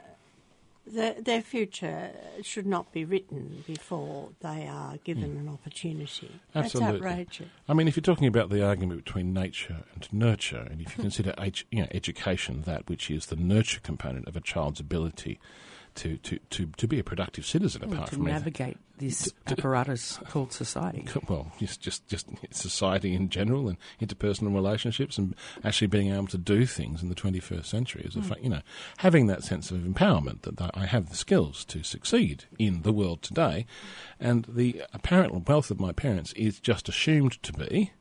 [0.88, 5.40] Their, their future should not be written before they are given mm.
[5.42, 6.32] an opportunity.
[6.56, 6.92] Absolutely.
[6.92, 7.48] That's outrageous.
[7.70, 11.02] I mean, if you're talking about the argument between nature and nurture, and if you
[11.04, 11.36] consider
[11.70, 15.40] you know, education that which is the nurture component of a child's ability
[15.96, 20.54] to, to, to, to be a productive citizen apart to from navigate this apparatus called
[20.54, 21.06] society.
[21.28, 26.38] Well, just, just just society in general and interpersonal relationships and actually being able to
[26.38, 28.44] do things in the 21st century is a mm.
[28.44, 28.62] you know
[28.98, 33.22] having that sense of empowerment that I have the skills to succeed in the world
[33.22, 33.66] today,
[34.20, 37.92] and the apparent wealth of my parents is just assumed to be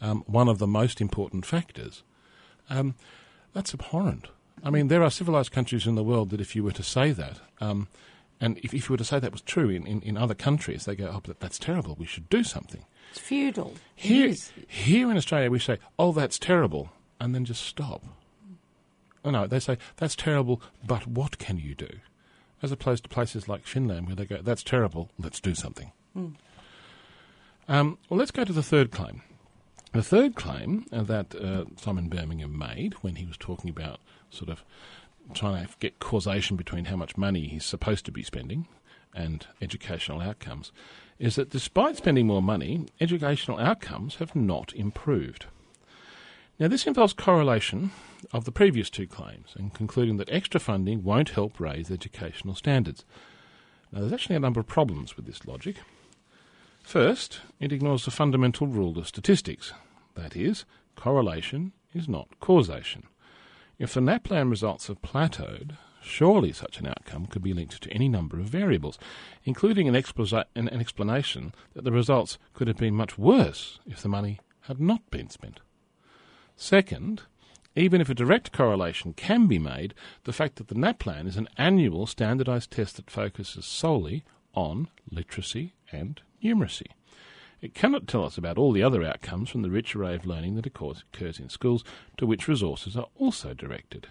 [0.00, 2.02] um, one of the most important factors.
[2.68, 2.94] Um,
[3.52, 4.28] that's abhorrent.
[4.64, 7.12] I mean, there are civilized countries in the world that if you were to say
[7.12, 7.88] that, um,
[8.40, 10.84] and if, if you were to say that was true in, in, in other countries,
[10.84, 12.84] they go, oh, but that's terrible, we should do something.
[13.10, 13.74] It's feudal.
[13.94, 14.34] Here,
[14.66, 16.90] here in Australia, we say, oh, that's terrible,
[17.20, 18.04] and then just stop.
[19.24, 21.88] Oh, no, they say, that's terrible, but what can you do?
[22.62, 25.92] As opposed to places like Finland where they go, that's terrible, let's do something.
[26.16, 26.34] Mm.
[27.68, 29.22] Um, well, let's go to the third claim.
[29.92, 33.98] The third claim that uh, Simon Birmingham made when he was talking about
[34.30, 34.64] sort of
[35.34, 38.68] trying to get causation between how much money he's supposed to be spending
[39.14, 40.72] and educational outcomes
[41.18, 45.46] is that despite spending more money, educational outcomes have not improved.
[46.58, 47.90] Now, this involves correlation
[48.32, 53.04] of the previous two claims and concluding that extra funding won't help raise educational standards.
[53.92, 55.76] Now, there's actually a number of problems with this logic.
[56.82, 59.72] First, it ignores the fundamental rule of statistics
[60.14, 63.04] that is, correlation is not causation.
[63.78, 68.08] If the NAPLAN results have plateaued, surely such an outcome could be linked to any
[68.08, 68.98] number of variables,
[69.44, 74.08] including an, exposa- an, explanation that the results could have been much worse if the
[74.08, 75.60] money had not been spent.
[76.56, 77.22] Second,
[77.74, 79.92] even if a direct correlation can be made,
[80.24, 84.24] the fact that the NAPLAN is an annual standardised test that focuses solely
[84.54, 86.86] on literacy and numeracy.
[87.60, 90.56] It cannot tell us about all the other outcomes from the rich array of learning
[90.56, 91.84] that occurs in schools
[92.18, 94.08] to which resources are also directed.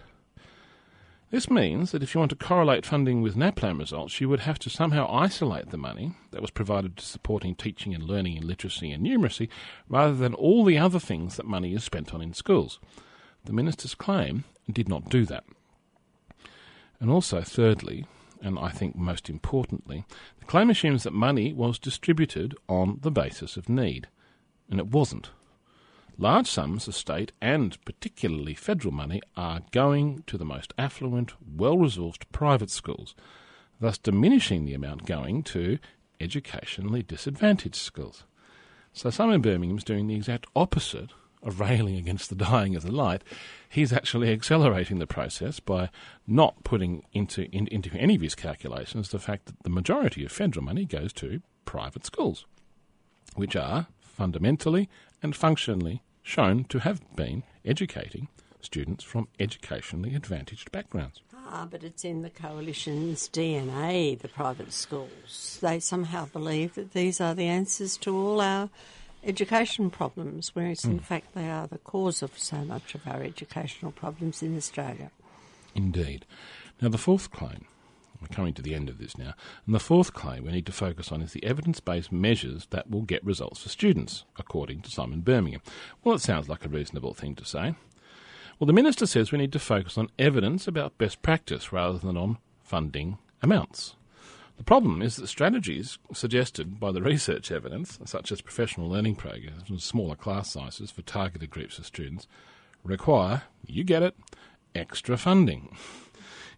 [1.30, 4.60] This means that if you want to correlate funding with NAPLAN results, you would have
[4.60, 8.92] to somehow isolate the money that was provided to supporting teaching and learning in literacy
[8.92, 9.48] and numeracy
[9.88, 12.78] rather than all the other things that money is spent on in schools.
[13.44, 15.44] The minister's claim did not do that.
[17.00, 18.06] And also, thirdly,
[18.42, 20.04] and I think most importantly,
[20.38, 24.08] the claim assumes that money was distributed on the basis of need,
[24.70, 25.30] and it wasn't.
[26.18, 31.76] Large sums of state and particularly federal money are going to the most affluent, well
[31.76, 33.14] resourced private schools,
[33.80, 35.78] thus diminishing the amount going to
[36.18, 38.24] educationally disadvantaged schools.
[38.94, 41.10] So Simon Birmingham is doing the exact opposite
[41.42, 43.22] of railing against the dying of the light,
[43.68, 45.90] he's actually accelerating the process by
[46.26, 50.32] not putting into, in, into any of his calculations the fact that the majority of
[50.32, 52.46] federal money goes to private schools,
[53.34, 54.88] which are fundamentally
[55.22, 58.28] and functionally shown to have been educating
[58.60, 61.22] students from educationally advantaged backgrounds.
[61.48, 65.58] Ah, but it's in the coalition's DNA, the private schools.
[65.62, 68.68] They somehow believe that these are the answers to all our
[69.26, 70.98] education problems, whereas in hmm.
[70.98, 75.10] fact they are the cause of so much of our educational problems in Australia.
[75.74, 76.24] Indeed.
[76.80, 77.66] Now, the fourth claim,
[78.20, 79.34] we're coming to the end of this now,
[79.66, 82.90] and the fourth claim we need to focus on is the evidence based measures that
[82.90, 85.62] will get results for students, according to Simon Birmingham.
[86.04, 87.74] Well, it sounds like a reasonable thing to say.
[88.58, 92.16] Well, the Minister says we need to focus on evidence about best practice rather than
[92.16, 93.96] on funding amounts.
[94.56, 99.68] The problem is that strategies suggested by the research evidence, such as professional learning programs
[99.68, 102.26] and smaller class sizes for targeted groups of students,
[102.82, 104.16] require, you get it,
[104.74, 105.76] extra funding.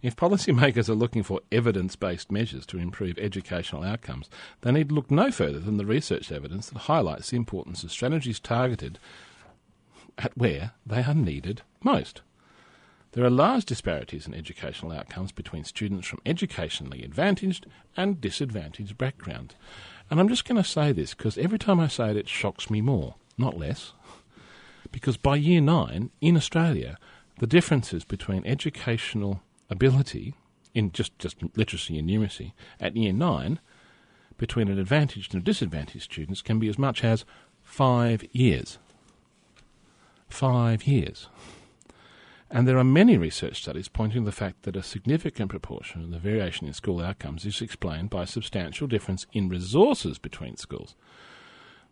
[0.00, 4.30] If policymakers are looking for evidence based measures to improve educational outcomes,
[4.60, 7.90] they need to look no further than the research evidence that highlights the importance of
[7.90, 9.00] strategies targeted
[10.16, 12.22] at where they are needed most.
[13.12, 19.54] There are large disparities in educational outcomes between students from educationally advantaged and disadvantaged backgrounds.
[20.10, 22.70] And I'm just going to say this because every time I say it, it shocks
[22.70, 23.92] me more, not less.
[24.90, 26.96] Because by year nine in Australia,
[27.40, 30.32] the differences between educational ability
[30.74, 33.60] in just, just literacy and numeracy at year nine
[34.38, 37.26] between an advantaged and a disadvantaged students can be as much as
[37.62, 38.78] five years.
[40.28, 41.28] Five years.
[42.50, 46.10] And there are many research studies pointing to the fact that a significant proportion of
[46.10, 50.94] the variation in school outcomes is explained by a substantial difference in resources between schools.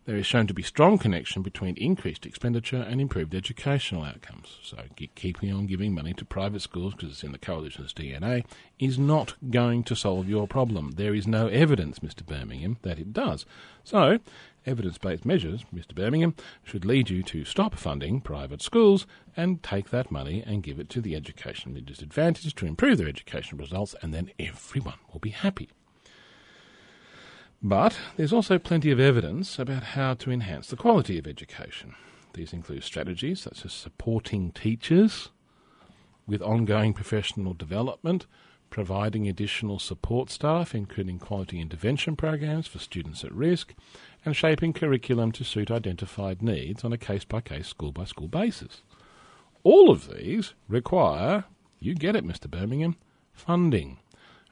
[0.07, 4.57] There is shown to be strong connection between increased expenditure and improved educational outcomes.
[4.63, 4.77] So
[5.15, 8.45] keeping on giving money to private schools because it's in the coalition's DNA
[8.79, 10.91] is not going to solve your problem.
[10.91, 12.25] There is no evidence, Mr.
[12.25, 13.45] Birmingham, that it does.
[13.83, 14.19] So
[14.67, 15.95] evidence based measures, Mr.
[15.95, 20.79] Birmingham, should lead you to stop funding private schools and take that money and give
[20.79, 25.29] it to the educationally disadvantaged to improve their educational results, and then everyone will be
[25.29, 25.69] happy.
[27.61, 31.95] But there's also plenty of evidence about how to enhance the quality of education.
[32.33, 35.29] These include strategies such as supporting teachers
[36.27, 38.27] with ongoing professional development,
[38.69, 43.73] providing additional support staff, including quality intervention programs for students at risk,
[44.27, 48.27] and shaping curriculum to suit identified needs on a case by case, school by school
[48.27, 48.81] basis.
[49.63, 51.45] All of these require,
[51.79, 52.49] you get it, Mr.
[52.49, 52.97] Birmingham,
[53.31, 53.99] funding.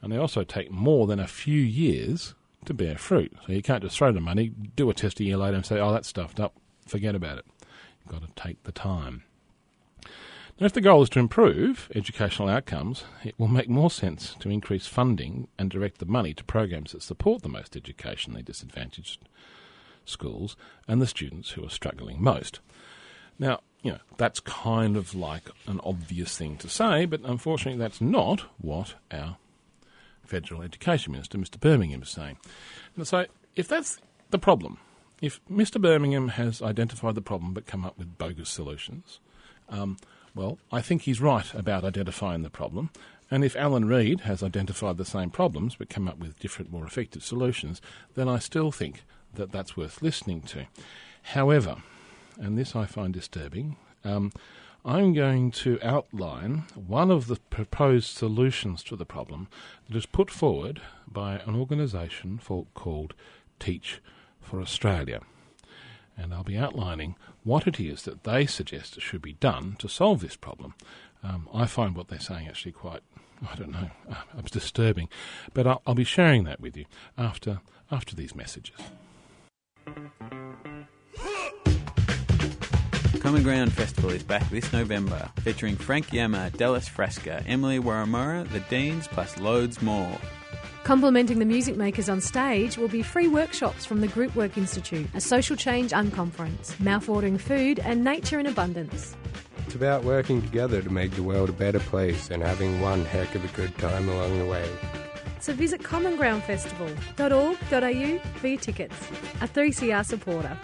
[0.02, 3.34] And they also take more than a few years to bear fruit.
[3.46, 5.78] So you can't just throw the money, do a test a year later and say,
[5.78, 6.56] oh, that's stuffed up,
[6.88, 7.46] forget about it.
[8.00, 9.24] You've got to take the time.
[10.58, 14.50] Now, if the goal is to improve educational outcomes, it will make more sense to
[14.50, 19.28] increase funding and direct the money to programs that support the most educationally disadvantaged
[20.06, 20.56] schools
[20.88, 22.60] and the students who are struggling most.
[23.38, 28.02] Now, you know, that's kind of like an obvious thing to say, but unfortunately, that's
[28.02, 29.38] not what our
[30.24, 31.60] Federal Education Minister, Mr.
[31.60, 32.38] Birmingham, is saying.
[32.96, 33.26] And so,
[33.56, 34.00] if that's
[34.32, 34.80] the problem,
[35.22, 35.80] if Mr.
[35.80, 39.20] Birmingham has identified the problem but come up with bogus solutions,
[39.70, 39.98] um,
[40.34, 42.90] well, I think he's right about identifying the problem.
[43.32, 46.86] And if Alan Reid has identified the same problems but come up with different, more
[46.86, 47.82] effective solutions,
[48.16, 49.04] then I still think
[49.36, 50.66] that that's worth listening to.
[51.24, 51.78] However,
[52.38, 54.32] and this I find disturbing, um,
[54.84, 59.48] I'm going to outline one of the proposed solutions to the problem
[59.88, 62.40] that is put forward by an organisation
[62.76, 63.16] called
[63.60, 64.00] Teach
[64.42, 65.22] for Australia.
[66.18, 70.22] and I'll be outlining what it is that they suggest should be done to solve
[70.22, 70.76] this problem.
[71.24, 73.02] Um, I find what they're saying actually quite,
[73.52, 75.10] I don't know, uh, disturbing,
[75.54, 76.86] but I'll, I'll be sharing that with you
[77.18, 77.62] after
[77.92, 78.78] after these messages.
[83.20, 88.60] Common Ground Festival is back this November, featuring Frank Yamma, Dallas Frasca, Emily Wurramara, The
[88.62, 90.16] Deans, plus loads more.
[90.84, 95.08] Complementing the music makers on stage will be free workshops from the Group Work Institute,
[95.16, 99.16] a social change unconference, mouthwatering food, and nature in abundance.
[99.66, 103.34] It's about working together to make the world a better place and having one heck
[103.34, 104.70] of a good time along the way.
[105.46, 108.96] So visit commongroundfestival.org.au for your tickets.
[109.42, 110.58] A 3CR supporter.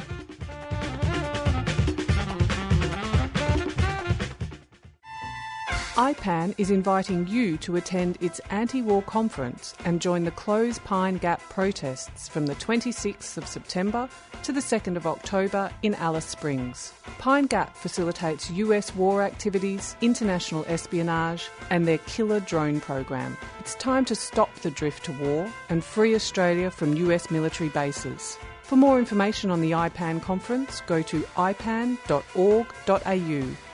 [6.02, 11.18] IPAN is inviting you to attend its anti war conference and join the Close Pine
[11.18, 14.10] Gap protests from the 26th of September
[14.42, 16.92] to the 2nd of October in Alice Springs.
[17.20, 23.38] Pine Gap facilitates US war activities, international espionage, and their killer drone program.
[23.60, 28.40] It's time to stop the drift to war and free Australia from US military bases.
[28.72, 31.98] For more information on the IPAN conference, go to ipan.org.au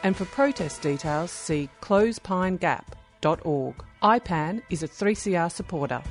[0.02, 3.76] and for protest details, see closepinegap.org.
[4.02, 6.02] IPAN is a 3CR supporter.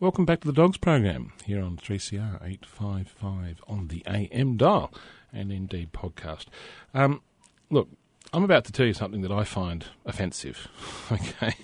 [0.00, 4.92] Welcome back to the Dogs program here on 3CR 855 on the AM dial
[5.32, 6.46] and indeed podcast.
[6.94, 7.22] Um,
[7.70, 7.88] look,
[8.32, 10.68] I'm about to tell you something that I find offensive,
[11.12, 11.54] okay?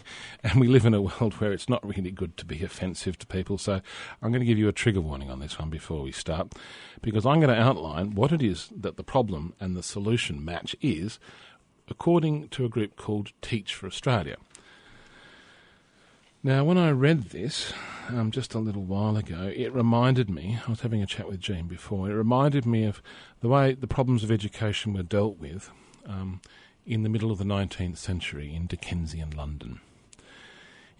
[0.42, 3.26] And we live in a world where it's not really good to be offensive to
[3.26, 3.80] people, so
[4.20, 6.54] I'm going to give you a trigger warning on this one before we start,
[7.02, 10.74] because I'm going to outline what it is that the problem and the solution match
[10.80, 11.20] is,
[11.88, 14.36] according to a group called Teach for Australia.
[16.42, 17.72] Now, when I read this
[18.08, 21.38] um, just a little while ago, it reminded me, I was having a chat with
[21.38, 23.00] Jean before, it reminded me of
[23.40, 25.70] the way the problems of education were dealt with
[26.06, 26.40] um,
[26.86, 29.80] in the middle of the 19th century in Dickensian London.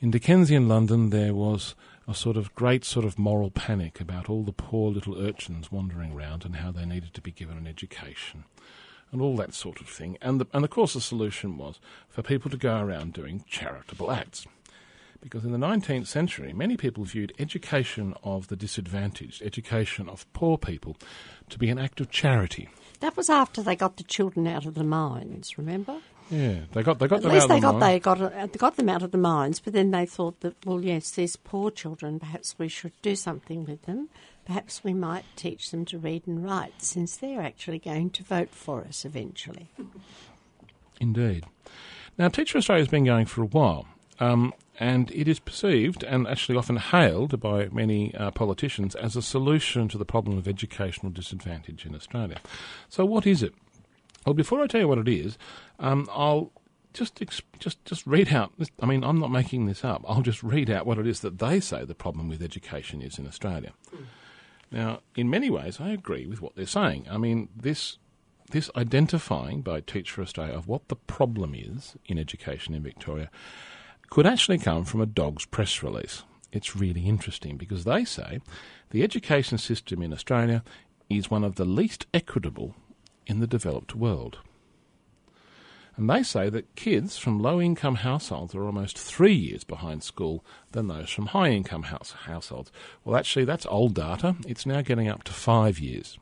[0.00, 1.74] In Dickensian London, there was
[2.06, 6.12] a sort of great sort of moral panic about all the poor little urchins wandering
[6.12, 8.44] around and how they needed to be given an education
[9.12, 10.18] and all that sort of thing.
[10.20, 14.10] And, the, and of course, the solution was for people to go around doing charitable
[14.10, 14.46] acts.
[15.20, 20.58] Because in the 19th century, many people viewed education of the disadvantaged, education of poor
[20.58, 20.96] people,
[21.48, 22.68] to be an act of charity.
[23.00, 25.58] That was after they got the children out of the mines.
[25.58, 25.98] Remember?
[26.30, 28.20] Yeah, they got they got At them least out they of the got they got
[28.20, 31.10] uh, they got them out of the mines, but then they thought that well, yes,
[31.12, 32.18] these poor children.
[32.18, 34.08] Perhaps we should do something with them.
[34.44, 38.50] Perhaps we might teach them to read and write, since they're actually going to vote
[38.50, 39.68] for us eventually.
[41.00, 41.44] Indeed.
[42.16, 43.86] Now, Teach for Australia has been going for a while,
[44.20, 49.22] um, and it is perceived and actually often hailed by many uh, politicians as a
[49.22, 52.40] solution to the problem of educational disadvantage in Australia.
[52.88, 53.54] So, what is it?
[54.24, 55.38] Well, before I tell you what it is,
[55.78, 56.52] um, I'll
[56.92, 57.22] just
[57.58, 58.52] just just read out.
[58.80, 60.04] I mean, I'm not making this up.
[60.08, 63.18] I'll just read out what it is that they say the problem with education is
[63.18, 63.72] in Australia.
[64.70, 67.06] Now, in many ways, I agree with what they're saying.
[67.10, 67.98] I mean, this
[68.50, 73.30] this identifying by Teach for Australia of what the problem is in education in Victoria
[74.10, 76.22] could actually come from a dog's press release.
[76.52, 78.40] It's really interesting because they say
[78.90, 80.62] the education system in Australia
[81.10, 82.74] is one of the least equitable
[83.26, 84.38] in the developed world.
[85.96, 90.44] And they say that kids from low income households are almost three years behind school
[90.72, 92.70] than those from high income house, households.
[93.02, 94.36] Well, actually, that's old data.
[94.46, 96.18] It's now getting up to five years,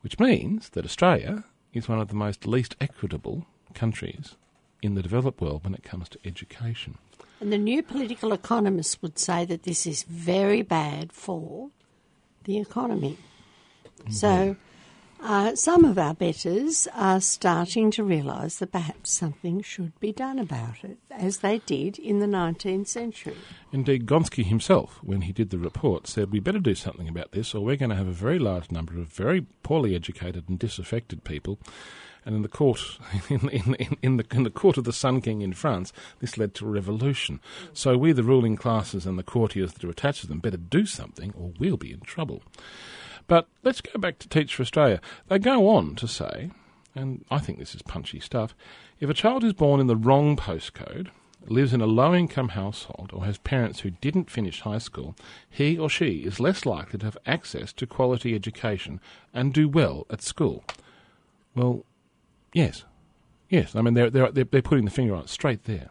[0.00, 1.44] which means that Australia
[1.74, 4.36] is one of the most least equitable countries
[4.82, 6.98] in the developed world when it comes to education.
[7.40, 11.70] And the new political economists would say that this is very bad for
[12.44, 13.18] the economy.
[14.10, 14.56] So,
[15.20, 20.38] uh, some of our betters are starting to realise that perhaps something should be done
[20.38, 23.36] about it, as they did in the 19th century.
[23.72, 27.54] Indeed, Gonski himself, when he did the report, said we better do something about this,
[27.54, 31.24] or we're going to have a very large number of very poorly educated and disaffected
[31.24, 31.58] people.
[32.26, 32.98] And in the court,
[33.30, 36.54] in, in, in, the, in the court of the Sun King in France, this led
[36.56, 37.40] to a revolution.
[37.72, 40.84] So we, the ruling classes and the courtiers that are attached to them, better do
[40.84, 42.42] something, or we'll be in trouble.
[43.28, 45.00] But let's go back to Teach for Australia.
[45.28, 46.50] They go on to say,
[46.94, 48.54] and I think this is punchy stuff,
[48.98, 51.08] if a child is born in the wrong postcode,
[51.46, 55.14] lives in a low income household, or has parents who didn't finish high school,
[55.48, 59.00] he or she is less likely to have access to quality education
[59.32, 60.64] and do well at school.
[61.54, 61.84] Well,
[62.56, 62.84] yes.
[63.48, 65.90] Yes, I mean, they're, they're, they're, they're putting the finger on it straight there.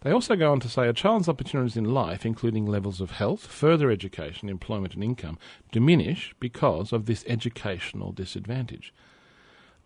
[0.00, 3.46] They also go on to say a child's opportunities in life, including levels of health,
[3.46, 5.38] further education, employment, and income,
[5.72, 8.94] diminish because of this educational disadvantage.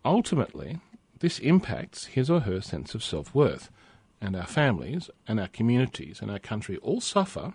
[0.05, 0.79] Ultimately,
[1.19, 3.69] this impacts his or her sense of self worth,
[4.21, 7.53] and our families and our communities and our country all suffer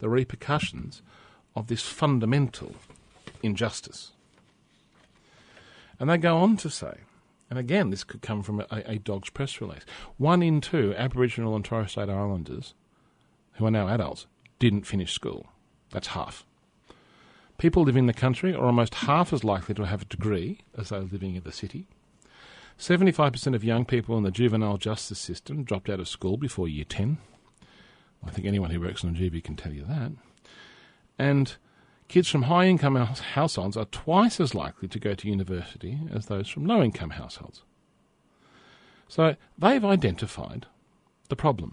[0.00, 1.02] the repercussions
[1.54, 2.74] of this fundamental
[3.42, 4.12] injustice.
[6.00, 6.98] And they go on to say,
[7.52, 9.82] and again, this could come from a, a dog's press release
[10.16, 12.72] one in two Aboriginal and Torres Strait Islanders
[13.56, 14.26] who are now adults
[14.58, 15.48] didn't finish school.
[15.90, 16.46] That's half.
[17.58, 20.88] People living in the country are almost half as likely to have a degree as
[20.88, 21.88] those living in the city.
[22.78, 26.86] 75% of young people in the juvenile justice system dropped out of school before year
[26.88, 27.18] 10.
[28.26, 30.12] I think anyone who works on GB can tell you that.
[31.18, 31.54] And
[32.12, 36.46] kids from high income households are twice as likely to go to university as those
[36.46, 37.62] from low income households.
[39.08, 40.66] So they've identified
[41.30, 41.72] the problem.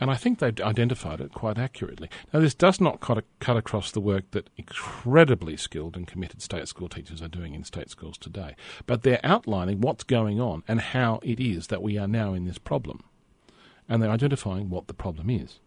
[0.00, 2.10] And I think they've identified it quite accurately.
[2.32, 6.66] Now, this does not cut, cut across the work that incredibly skilled and committed state
[6.66, 10.80] school teachers are doing in state schools today, but they're outlining what's going on and
[10.80, 13.04] how it is that we are now in this problem.
[13.88, 15.60] And they're identifying what the problem is.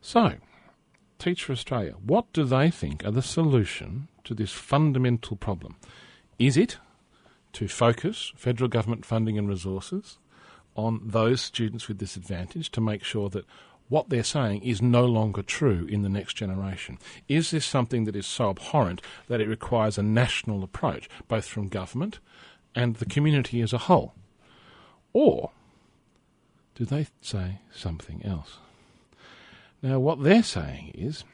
[0.00, 0.36] So,
[1.18, 5.76] Teach for Australia, what do they think are the solution to this fundamental problem?
[6.38, 6.78] Is it
[7.54, 10.18] to focus federal government funding and resources
[10.76, 13.44] on those students with disadvantage to make sure that
[13.88, 16.98] what they're saying is no longer true in the next generation?
[17.26, 21.68] Is this something that is so abhorrent that it requires a national approach, both from
[21.68, 22.20] government
[22.76, 24.14] and the community as a whole?
[25.12, 25.50] Or
[26.76, 28.58] do they say something else?
[29.82, 31.24] Now, what they're saying is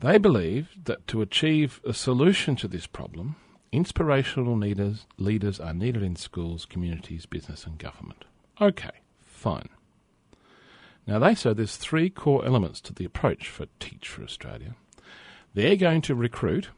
[0.00, 3.36] they believe that to achieve a solution to this problem,
[3.72, 8.26] Inspirational leaders, leaders are needed in schools, communities, business, and government.
[8.60, 8.90] Okay,
[9.24, 9.70] fine.
[11.06, 14.76] Now they say there's three core elements to the approach for Teach for Australia.
[15.54, 16.68] They're going to recruit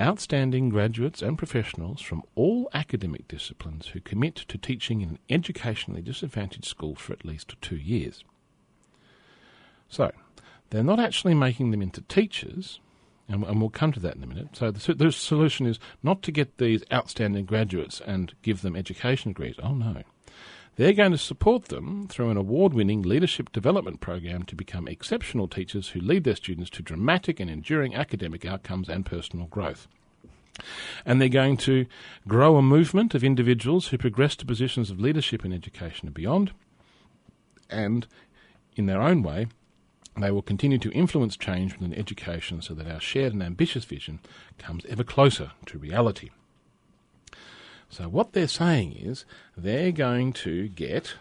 [0.00, 6.02] outstanding graduates and professionals from all academic disciplines who commit to teaching in an educationally
[6.02, 8.24] disadvantaged school for at least two years.
[9.94, 10.10] So,
[10.70, 12.80] they're not actually making them into teachers,
[13.28, 14.48] and, and we'll come to that in a minute.
[14.54, 19.30] So the, the solution is not to get these outstanding graduates and give them education
[19.30, 19.54] degrees.
[19.62, 20.02] Oh no.
[20.74, 25.46] They're going to support them through an award winning leadership development program to become exceptional
[25.46, 29.86] teachers who lead their students to dramatic and enduring academic outcomes and personal growth.
[31.06, 31.86] And they're going to
[32.26, 36.50] grow a movement of individuals who progress to positions of leadership in education and beyond.
[37.70, 38.08] And
[38.74, 39.46] in their own way,
[40.16, 44.20] they will continue to influence change within education so that our shared and ambitious vision
[44.58, 46.30] comes ever closer to reality.
[47.88, 49.24] So, what they're saying is
[49.56, 51.14] they're going to get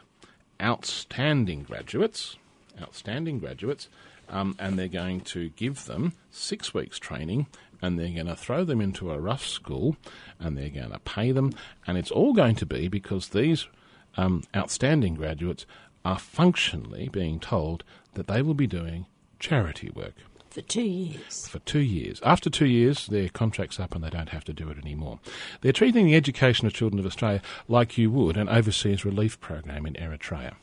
[0.61, 2.37] outstanding graduates,
[2.81, 3.89] outstanding graduates,
[4.29, 7.47] um, and they're going to give them six weeks training
[7.81, 9.97] and they're going to throw them into a rough school
[10.39, 11.51] and they're going to pay them.
[11.85, 13.67] And it's all going to be because these
[14.15, 15.65] um, outstanding graduates
[16.05, 17.83] are functionally being told
[18.13, 19.05] that they will be doing
[19.39, 20.13] charity work.
[20.49, 21.47] For two years.
[21.47, 22.21] For two years.
[22.23, 25.19] After two years, their contract's up and they don't have to do it anymore.
[25.61, 29.87] They're treating the education of children of Australia like you would an overseas relief program
[29.87, 30.53] in Eritrea.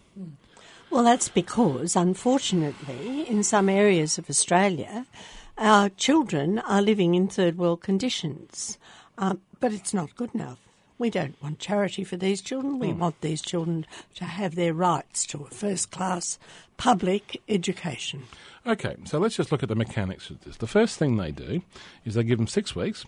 [0.91, 5.07] Well, that's because, unfortunately, in some areas of Australia,
[5.59, 8.79] our children are living in third world conditions.
[9.19, 10.59] Um, but it's not good enough.
[11.01, 12.79] We don't want charity for these children.
[12.79, 12.99] We mm.
[12.99, 13.87] want these children
[14.17, 16.39] to have their rights to a first class
[16.77, 18.25] public education.
[18.67, 20.59] Okay, so let's just look at the mechanics of this.
[20.59, 21.63] The first thing they do
[22.05, 23.07] is they give them six weeks,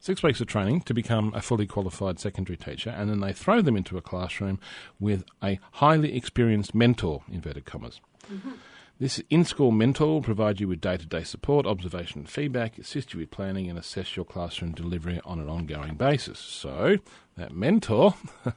[0.00, 3.62] six weeks of training to become a fully qualified secondary teacher, and then they throw
[3.62, 4.58] them into a classroom
[4.98, 8.00] with a highly experienced mentor, inverted commas.
[8.28, 8.54] Mm-hmm.
[9.00, 12.78] This in school mentor will provide you with day to day support, observation, and feedback,
[12.78, 16.38] assist you with planning, and assess your classroom delivery on an ongoing basis.
[16.38, 16.98] So,
[17.36, 18.14] that mentor,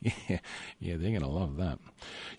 [0.00, 0.12] yeah,
[0.80, 1.78] yeah, they're going to love that.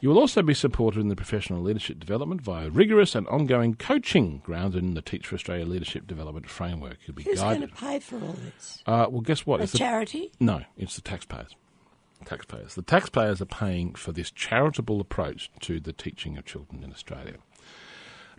[0.02, 4.42] You will also be supported in the professional leadership development via rigorous and ongoing coaching
[4.44, 6.98] grounded in the Teach for Australia leadership development framework.
[7.06, 7.60] You'll be Who's guided.
[7.60, 8.82] going to pay for all this?
[8.88, 9.60] Uh, well, guess what?
[9.60, 10.32] A it's charity?
[10.40, 11.56] The, no, it's the taxpayers
[12.26, 12.76] taxpayers.
[12.76, 17.36] The taxpayers are paying for this charitable approach to the teaching of children in Australia.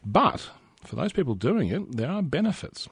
[0.04, 0.50] But
[0.84, 2.88] for those people doing it, there are benefits.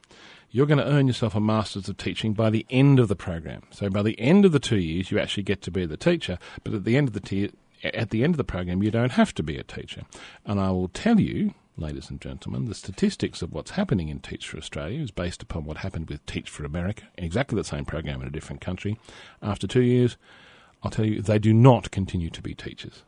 [0.50, 3.62] You're going to earn yourself a Masters of Teaching by the end of the program.
[3.70, 6.38] So by the end of the two years, you actually get to be the teacher.
[6.64, 7.50] But at the end of the
[7.84, 10.02] at the end of the program, you don't have to be a teacher.
[10.44, 14.48] And I will tell you, ladies and gentlemen, the statistics of what's happening in Teach
[14.48, 18.22] for Australia is based upon what happened with Teach for America, exactly the same program
[18.22, 18.98] in a different country.
[19.42, 20.16] After two years,
[20.86, 23.02] I'll tell you, they do not continue to be teachers.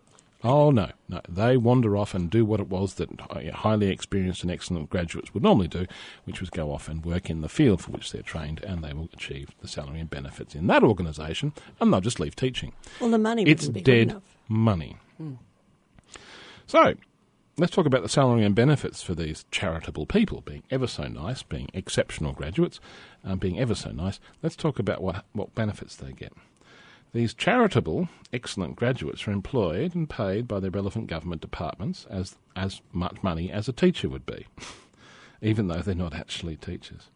[0.45, 1.21] Oh no, no.
[1.29, 3.09] They wander off and do what it was that
[3.55, 5.87] highly experienced and excellent graduates would normally do,
[6.25, 8.93] which was go off and work in the field for which they're trained, and they
[8.93, 12.73] will achieve the salary and benefits in that organisation, and they'll just leave teaching.
[13.01, 14.23] Well, the money It's be dead enough.
[14.49, 14.97] money.
[16.67, 16.95] So,
[17.57, 21.43] let's talk about the salary and benefits for these charitable people, being ever so nice,
[21.43, 22.79] being exceptional graduates,
[23.25, 24.21] um, being ever so nice.
[24.43, 26.33] Let's talk about what, what benefits they get.
[27.13, 32.83] These charitable, excellent graduates are employed and paid by their relevant government departments as, as
[32.93, 34.47] much money as a teacher would be,
[35.43, 37.09] even though they're not actually teachers.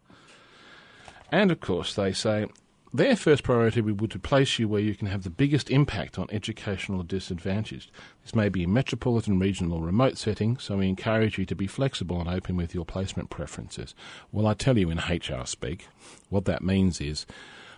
[1.31, 2.47] And of course, they say
[2.91, 6.19] their first priority would be to place you where you can have the biggest impact
[6.19, 7.89] on educational disadvantaged.
[8.23, 12.19] This may be metropolitan, regional, or remote settings, so we encourage you to be flexible
[12.19, 13.95] and open with your placement preferences.
[14.31, 15.87] Well, I tell you in HR speak,
[16.29, 17.25] what that means is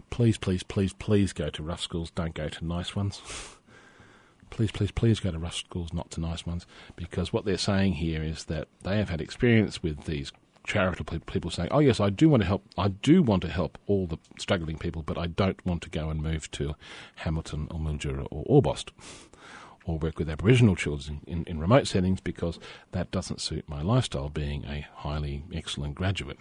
[0.09, 3.21] please, please, please, please go to rough schools, don't go to nice ones.
[4.49, 6.65] please, please, please go to rough schools, not to nice ones,
[6.95, 10.31] because what they're saying here is that they have had experience with these
[10.65, 12.65] charitable people saying, "Oh yes, I do want to help.
[12.77, 16.09] I do want to help all the struggling people, but I don't want to go
[16.09, 16.75] and move to
[17.17, 18.89] Hamilton or Mildura or Orbost."
[19.87, 22.57] Or work with Aboriginal children in, in remote settings because
[22.91, 26.39] that doesn't suit my lifestyle, being a highly excellent graduate.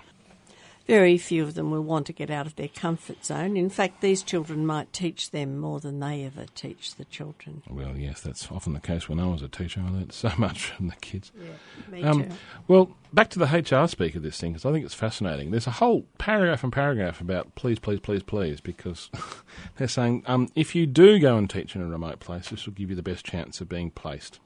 [0.87, 3.57] Very few of them will want to get out of their comfort zone.
[3.57, 7.62] In fact, these children might teach them more than they ever teach the children.
[7.70, 9.09] Well, yes, that's often the case.
[9.09, 11.32] When I was a teacher, I learnt so much from the kids.
[11.39, 12.30] Yeah, Me Um, too.
[12.68, 15.51] well, back to the HR speak of this thing because I think it's fascinating.
[15.53, 19.09] There's a whole paragraph and paragraph about please, please, please, please, because
[19.76, 22.74] they're saying um, if you do go and teach in a remote place, this will
[22.74, 24.39] give you the best chance of being placed.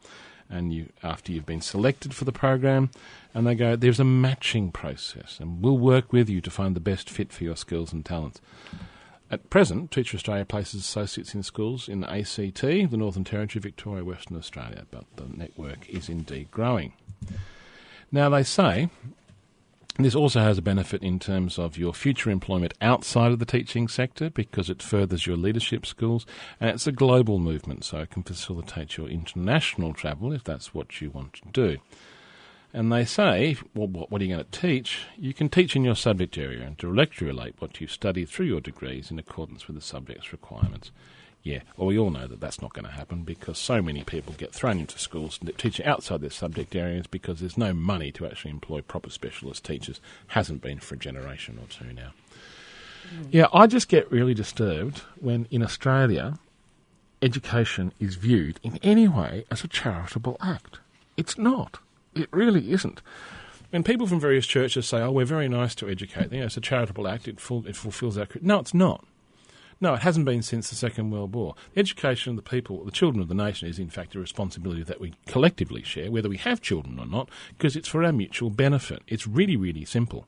[0.51, 2.91] And you, after you've been selected for the program,
[3.35, 6.81] and they go, there's a matching process, and we'll work with you to find the
[6.81, 8.41] best fit for your skills and talents.
[9.31, 14.03] At present, Teach for Australia places associates in schools in ACT, the Northern Territory, Victoria,
[14.03, 16.95] Western Australia, but the network is indeed growing.
[18.11, 18.89] Now, they say
[20.05, 23.89] this also has a benefit in terms of your future employment outside of the teaching
[23.89, 26.25] sector because it furthers your leadership skills
[26.61, 31.01] and it's a global movement, so it can facilitate your international travel if that's what
[31.01, 31.79] you want to do.
[32.73, 35.07] And they say, well, what, what are you going to teach?
[35.17, 38.61] You can teach in your subject area and directly relate what you've studied through your
[38.61, 40.93] degrees in accordance with the subject's requirements.
[41.49, 44.35] Yeah, well, we all know that that's not going to happen because so many people
[44.37, 48.51] get thrown into schools teaching outside their subject areas because there's no money to actually
[48.51, 49.99] employ proper specialist teachers.
[50.27, 52.13] Hasn't been for a generation or two now.
[53.11, 53.29] Mm.
[53.31, 56.39] Yeah, I just get really disturbed when in Australia
[57.23, 60.81] education is viewed in any way as a charitable act.
[61.17, 61.79] It's not.
[62.15, 63.01] It really isn't.
[63.71, 66.59] When people from various churches say, "Oh, we're very nice to educate," you know, it's
[66.59, 67.27] a charitable act.
[67.27, 68.29] It, full, it fulfills our.
[68.43, 69.03] No, it's not.
[69.81, 71.55] No, it hasn't been since the Second World War.
[71.75, 74.83] The education of the people, the children of the nation, is in fact a responsibility
[74.83, 78.51] that we collectively share, whether we have children or not, because it's for our mutual
[78.51, 79.03] benefit.
[79.07, 80.27] It's really, really simple.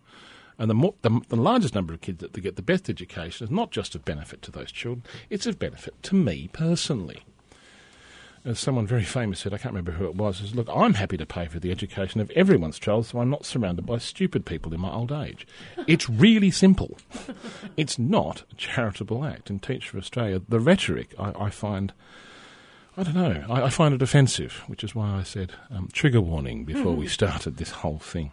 [0.56, 3.50] And the, more, the, the largest number of kids that get the best education is
[3.50, 7.24] not just of benefit to those children, it's of benefit to me personally.
[8.42, 11.18] As someone very famous said, I can't remember who it was, says, Look, I'm happy
[11.18, 14.72] to pay for the education of everyone's child so I'm not surrounded by stupid people
[14.72, 15.46] in my old age.
[15.86, 16.96] It's really simple.
[17.76, 19.50] it's not a charitable act.
[19.50, 21.92] And Teach for Australia, the rhetoric I, I find,
[22.96, 26.20] I don't know, I, I find it offensive, which is why I said um, trigger
[26.22, 28.32] warning before we started this whole thing.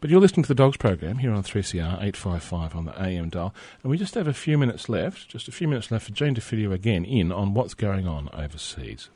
[0.00, 3.54] But you're listening to the Dogs program here on 3CR 855 on the AM dial,
[3.82, 6.34] and we just have a few minutes left, just a few minutes left for Jane
[6.34, 9.08] to fill you again in on what's going on overseas.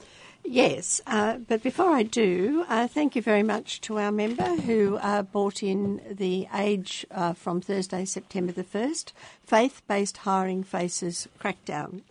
[0.47, 4.97] Yes, uh, but before I do, uh, thank you very much to our member who
[4.97, 11.29] uh, brought in the age uh, from Thursday, September the 1st, faith based hiring faces
[11.41, 12.03] crackdown.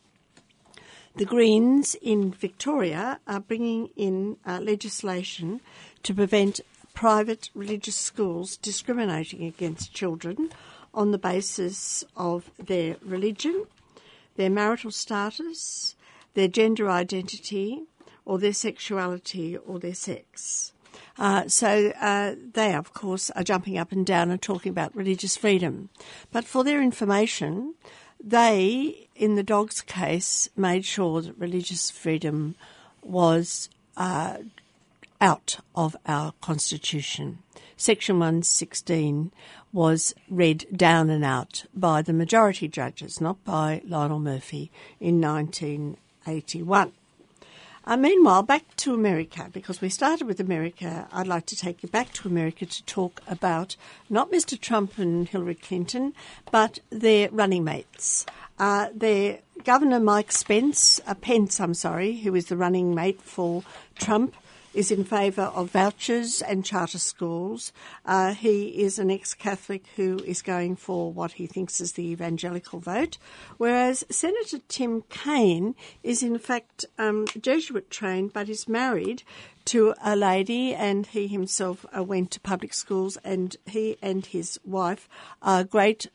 [1.15, 5.61] The Greens in Victoria are bringing in uh, legislation
[6.01, 6.59] to prevent
[6.95, 10.49] private religious schools discriminating against children
[10.91, 13.65] on the basis of their religion,
[14.37, 15.95] their marital status,
[16.33, 17.83] their gender identity,
[18.25, 20.73] or their sexuality or their sex.
[21.17, 25.37] Uh, so uh, they, of course, are jumping up and down and talking about religious
[25.37, 25.89] freedom.
[26.31, 27.75] But for their information,
[28.23, 32.55] they, in the dog's case, made sure that religious freedom
[33.01, 34.37] was uh,
[35.21, 37.39] out of our constitution.
[37.77, 39.31] Section 116
[39.71, 46.93] was read down and out by the majority judges, not by Lionel Murphy in 1981.
[47.85, 51.89] Uh, meanwhile, back to America, because we started with America, I'd like to take you
[51.89, 53.75] back to America to talk about
[54.09, 54.59] not Mr.
[54.59, 56.13] Trump and Hillary Clinton,
[56.49, 58.25] but their running mates.
[58.57, 63.63] Uh, their Governor Mike Spence, uh, Pence, I'm sorry, who is the running mate for
[63.95, 64.35] Trump,
[64.73, 67.71] is in favour of vouchers and charter schools.
[68.05, 72.79] Uh, he is an ex-Catholic who is going for what he thinks is the evangelical
[72.79, 73.17] vote,
[73.57, 79.23] whereas Senator Tim Kaine is in fact um, Jesuit trained but is married
[79.65, 84.59] to a lady, and he himself uh, went to public schools, and he and his
[84.65, 85.07] wife
[85.41, 86.07] are great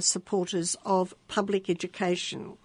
[0.00, 2.56] supporters of public education.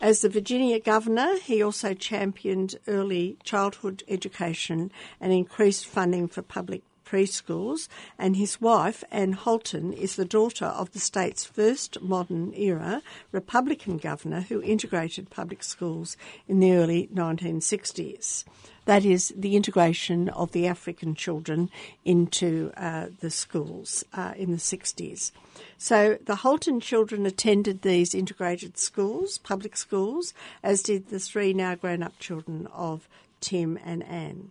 [0.00, 6.82] As the Virginia governor, he also championed early childhood education and increased funding for public
[7.04, 13.02] preschools, and his wife, Anne Holton, is the daughter of the state's first modern era
[13.30, 16.16] Republican governor who integrated public schools
[16.48, 18.44] in the early 1960s.
[18.84, 21.70] That is the integration of the African children
[22.04, 25.32] into uh, the schools uh, in the 60s.
[25.78, 31.74] So the Holton children attended these integrated schools, public schools, as did the three now
[31.74, 33.08] grown up children of
[33.40, 34.50] Tim and Anne.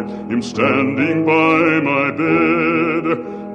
[0.00, 3.04] am standing by my bed.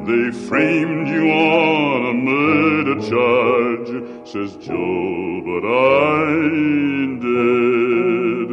[0.06, 3.89] They framed you on a murder charge,
[4.28, 8.50] says Joe, but I ain't dead.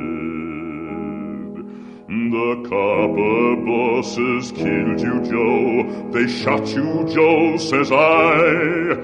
[2.31, 6.11] The copper bosses killed you, Joe.
[6.13, 9.04] They shot you, Joe, says I.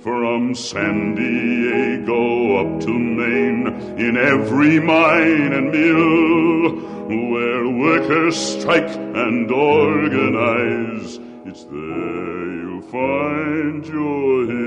[0.00, 3.66] From San Diego up to Maine,
[3.98, 6.76] in every mine and mill,
[7.30, 14.57] where workers strike and organize, it's there you'll find your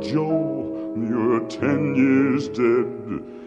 [0.00, 3.37] Joe, you're ten years dead.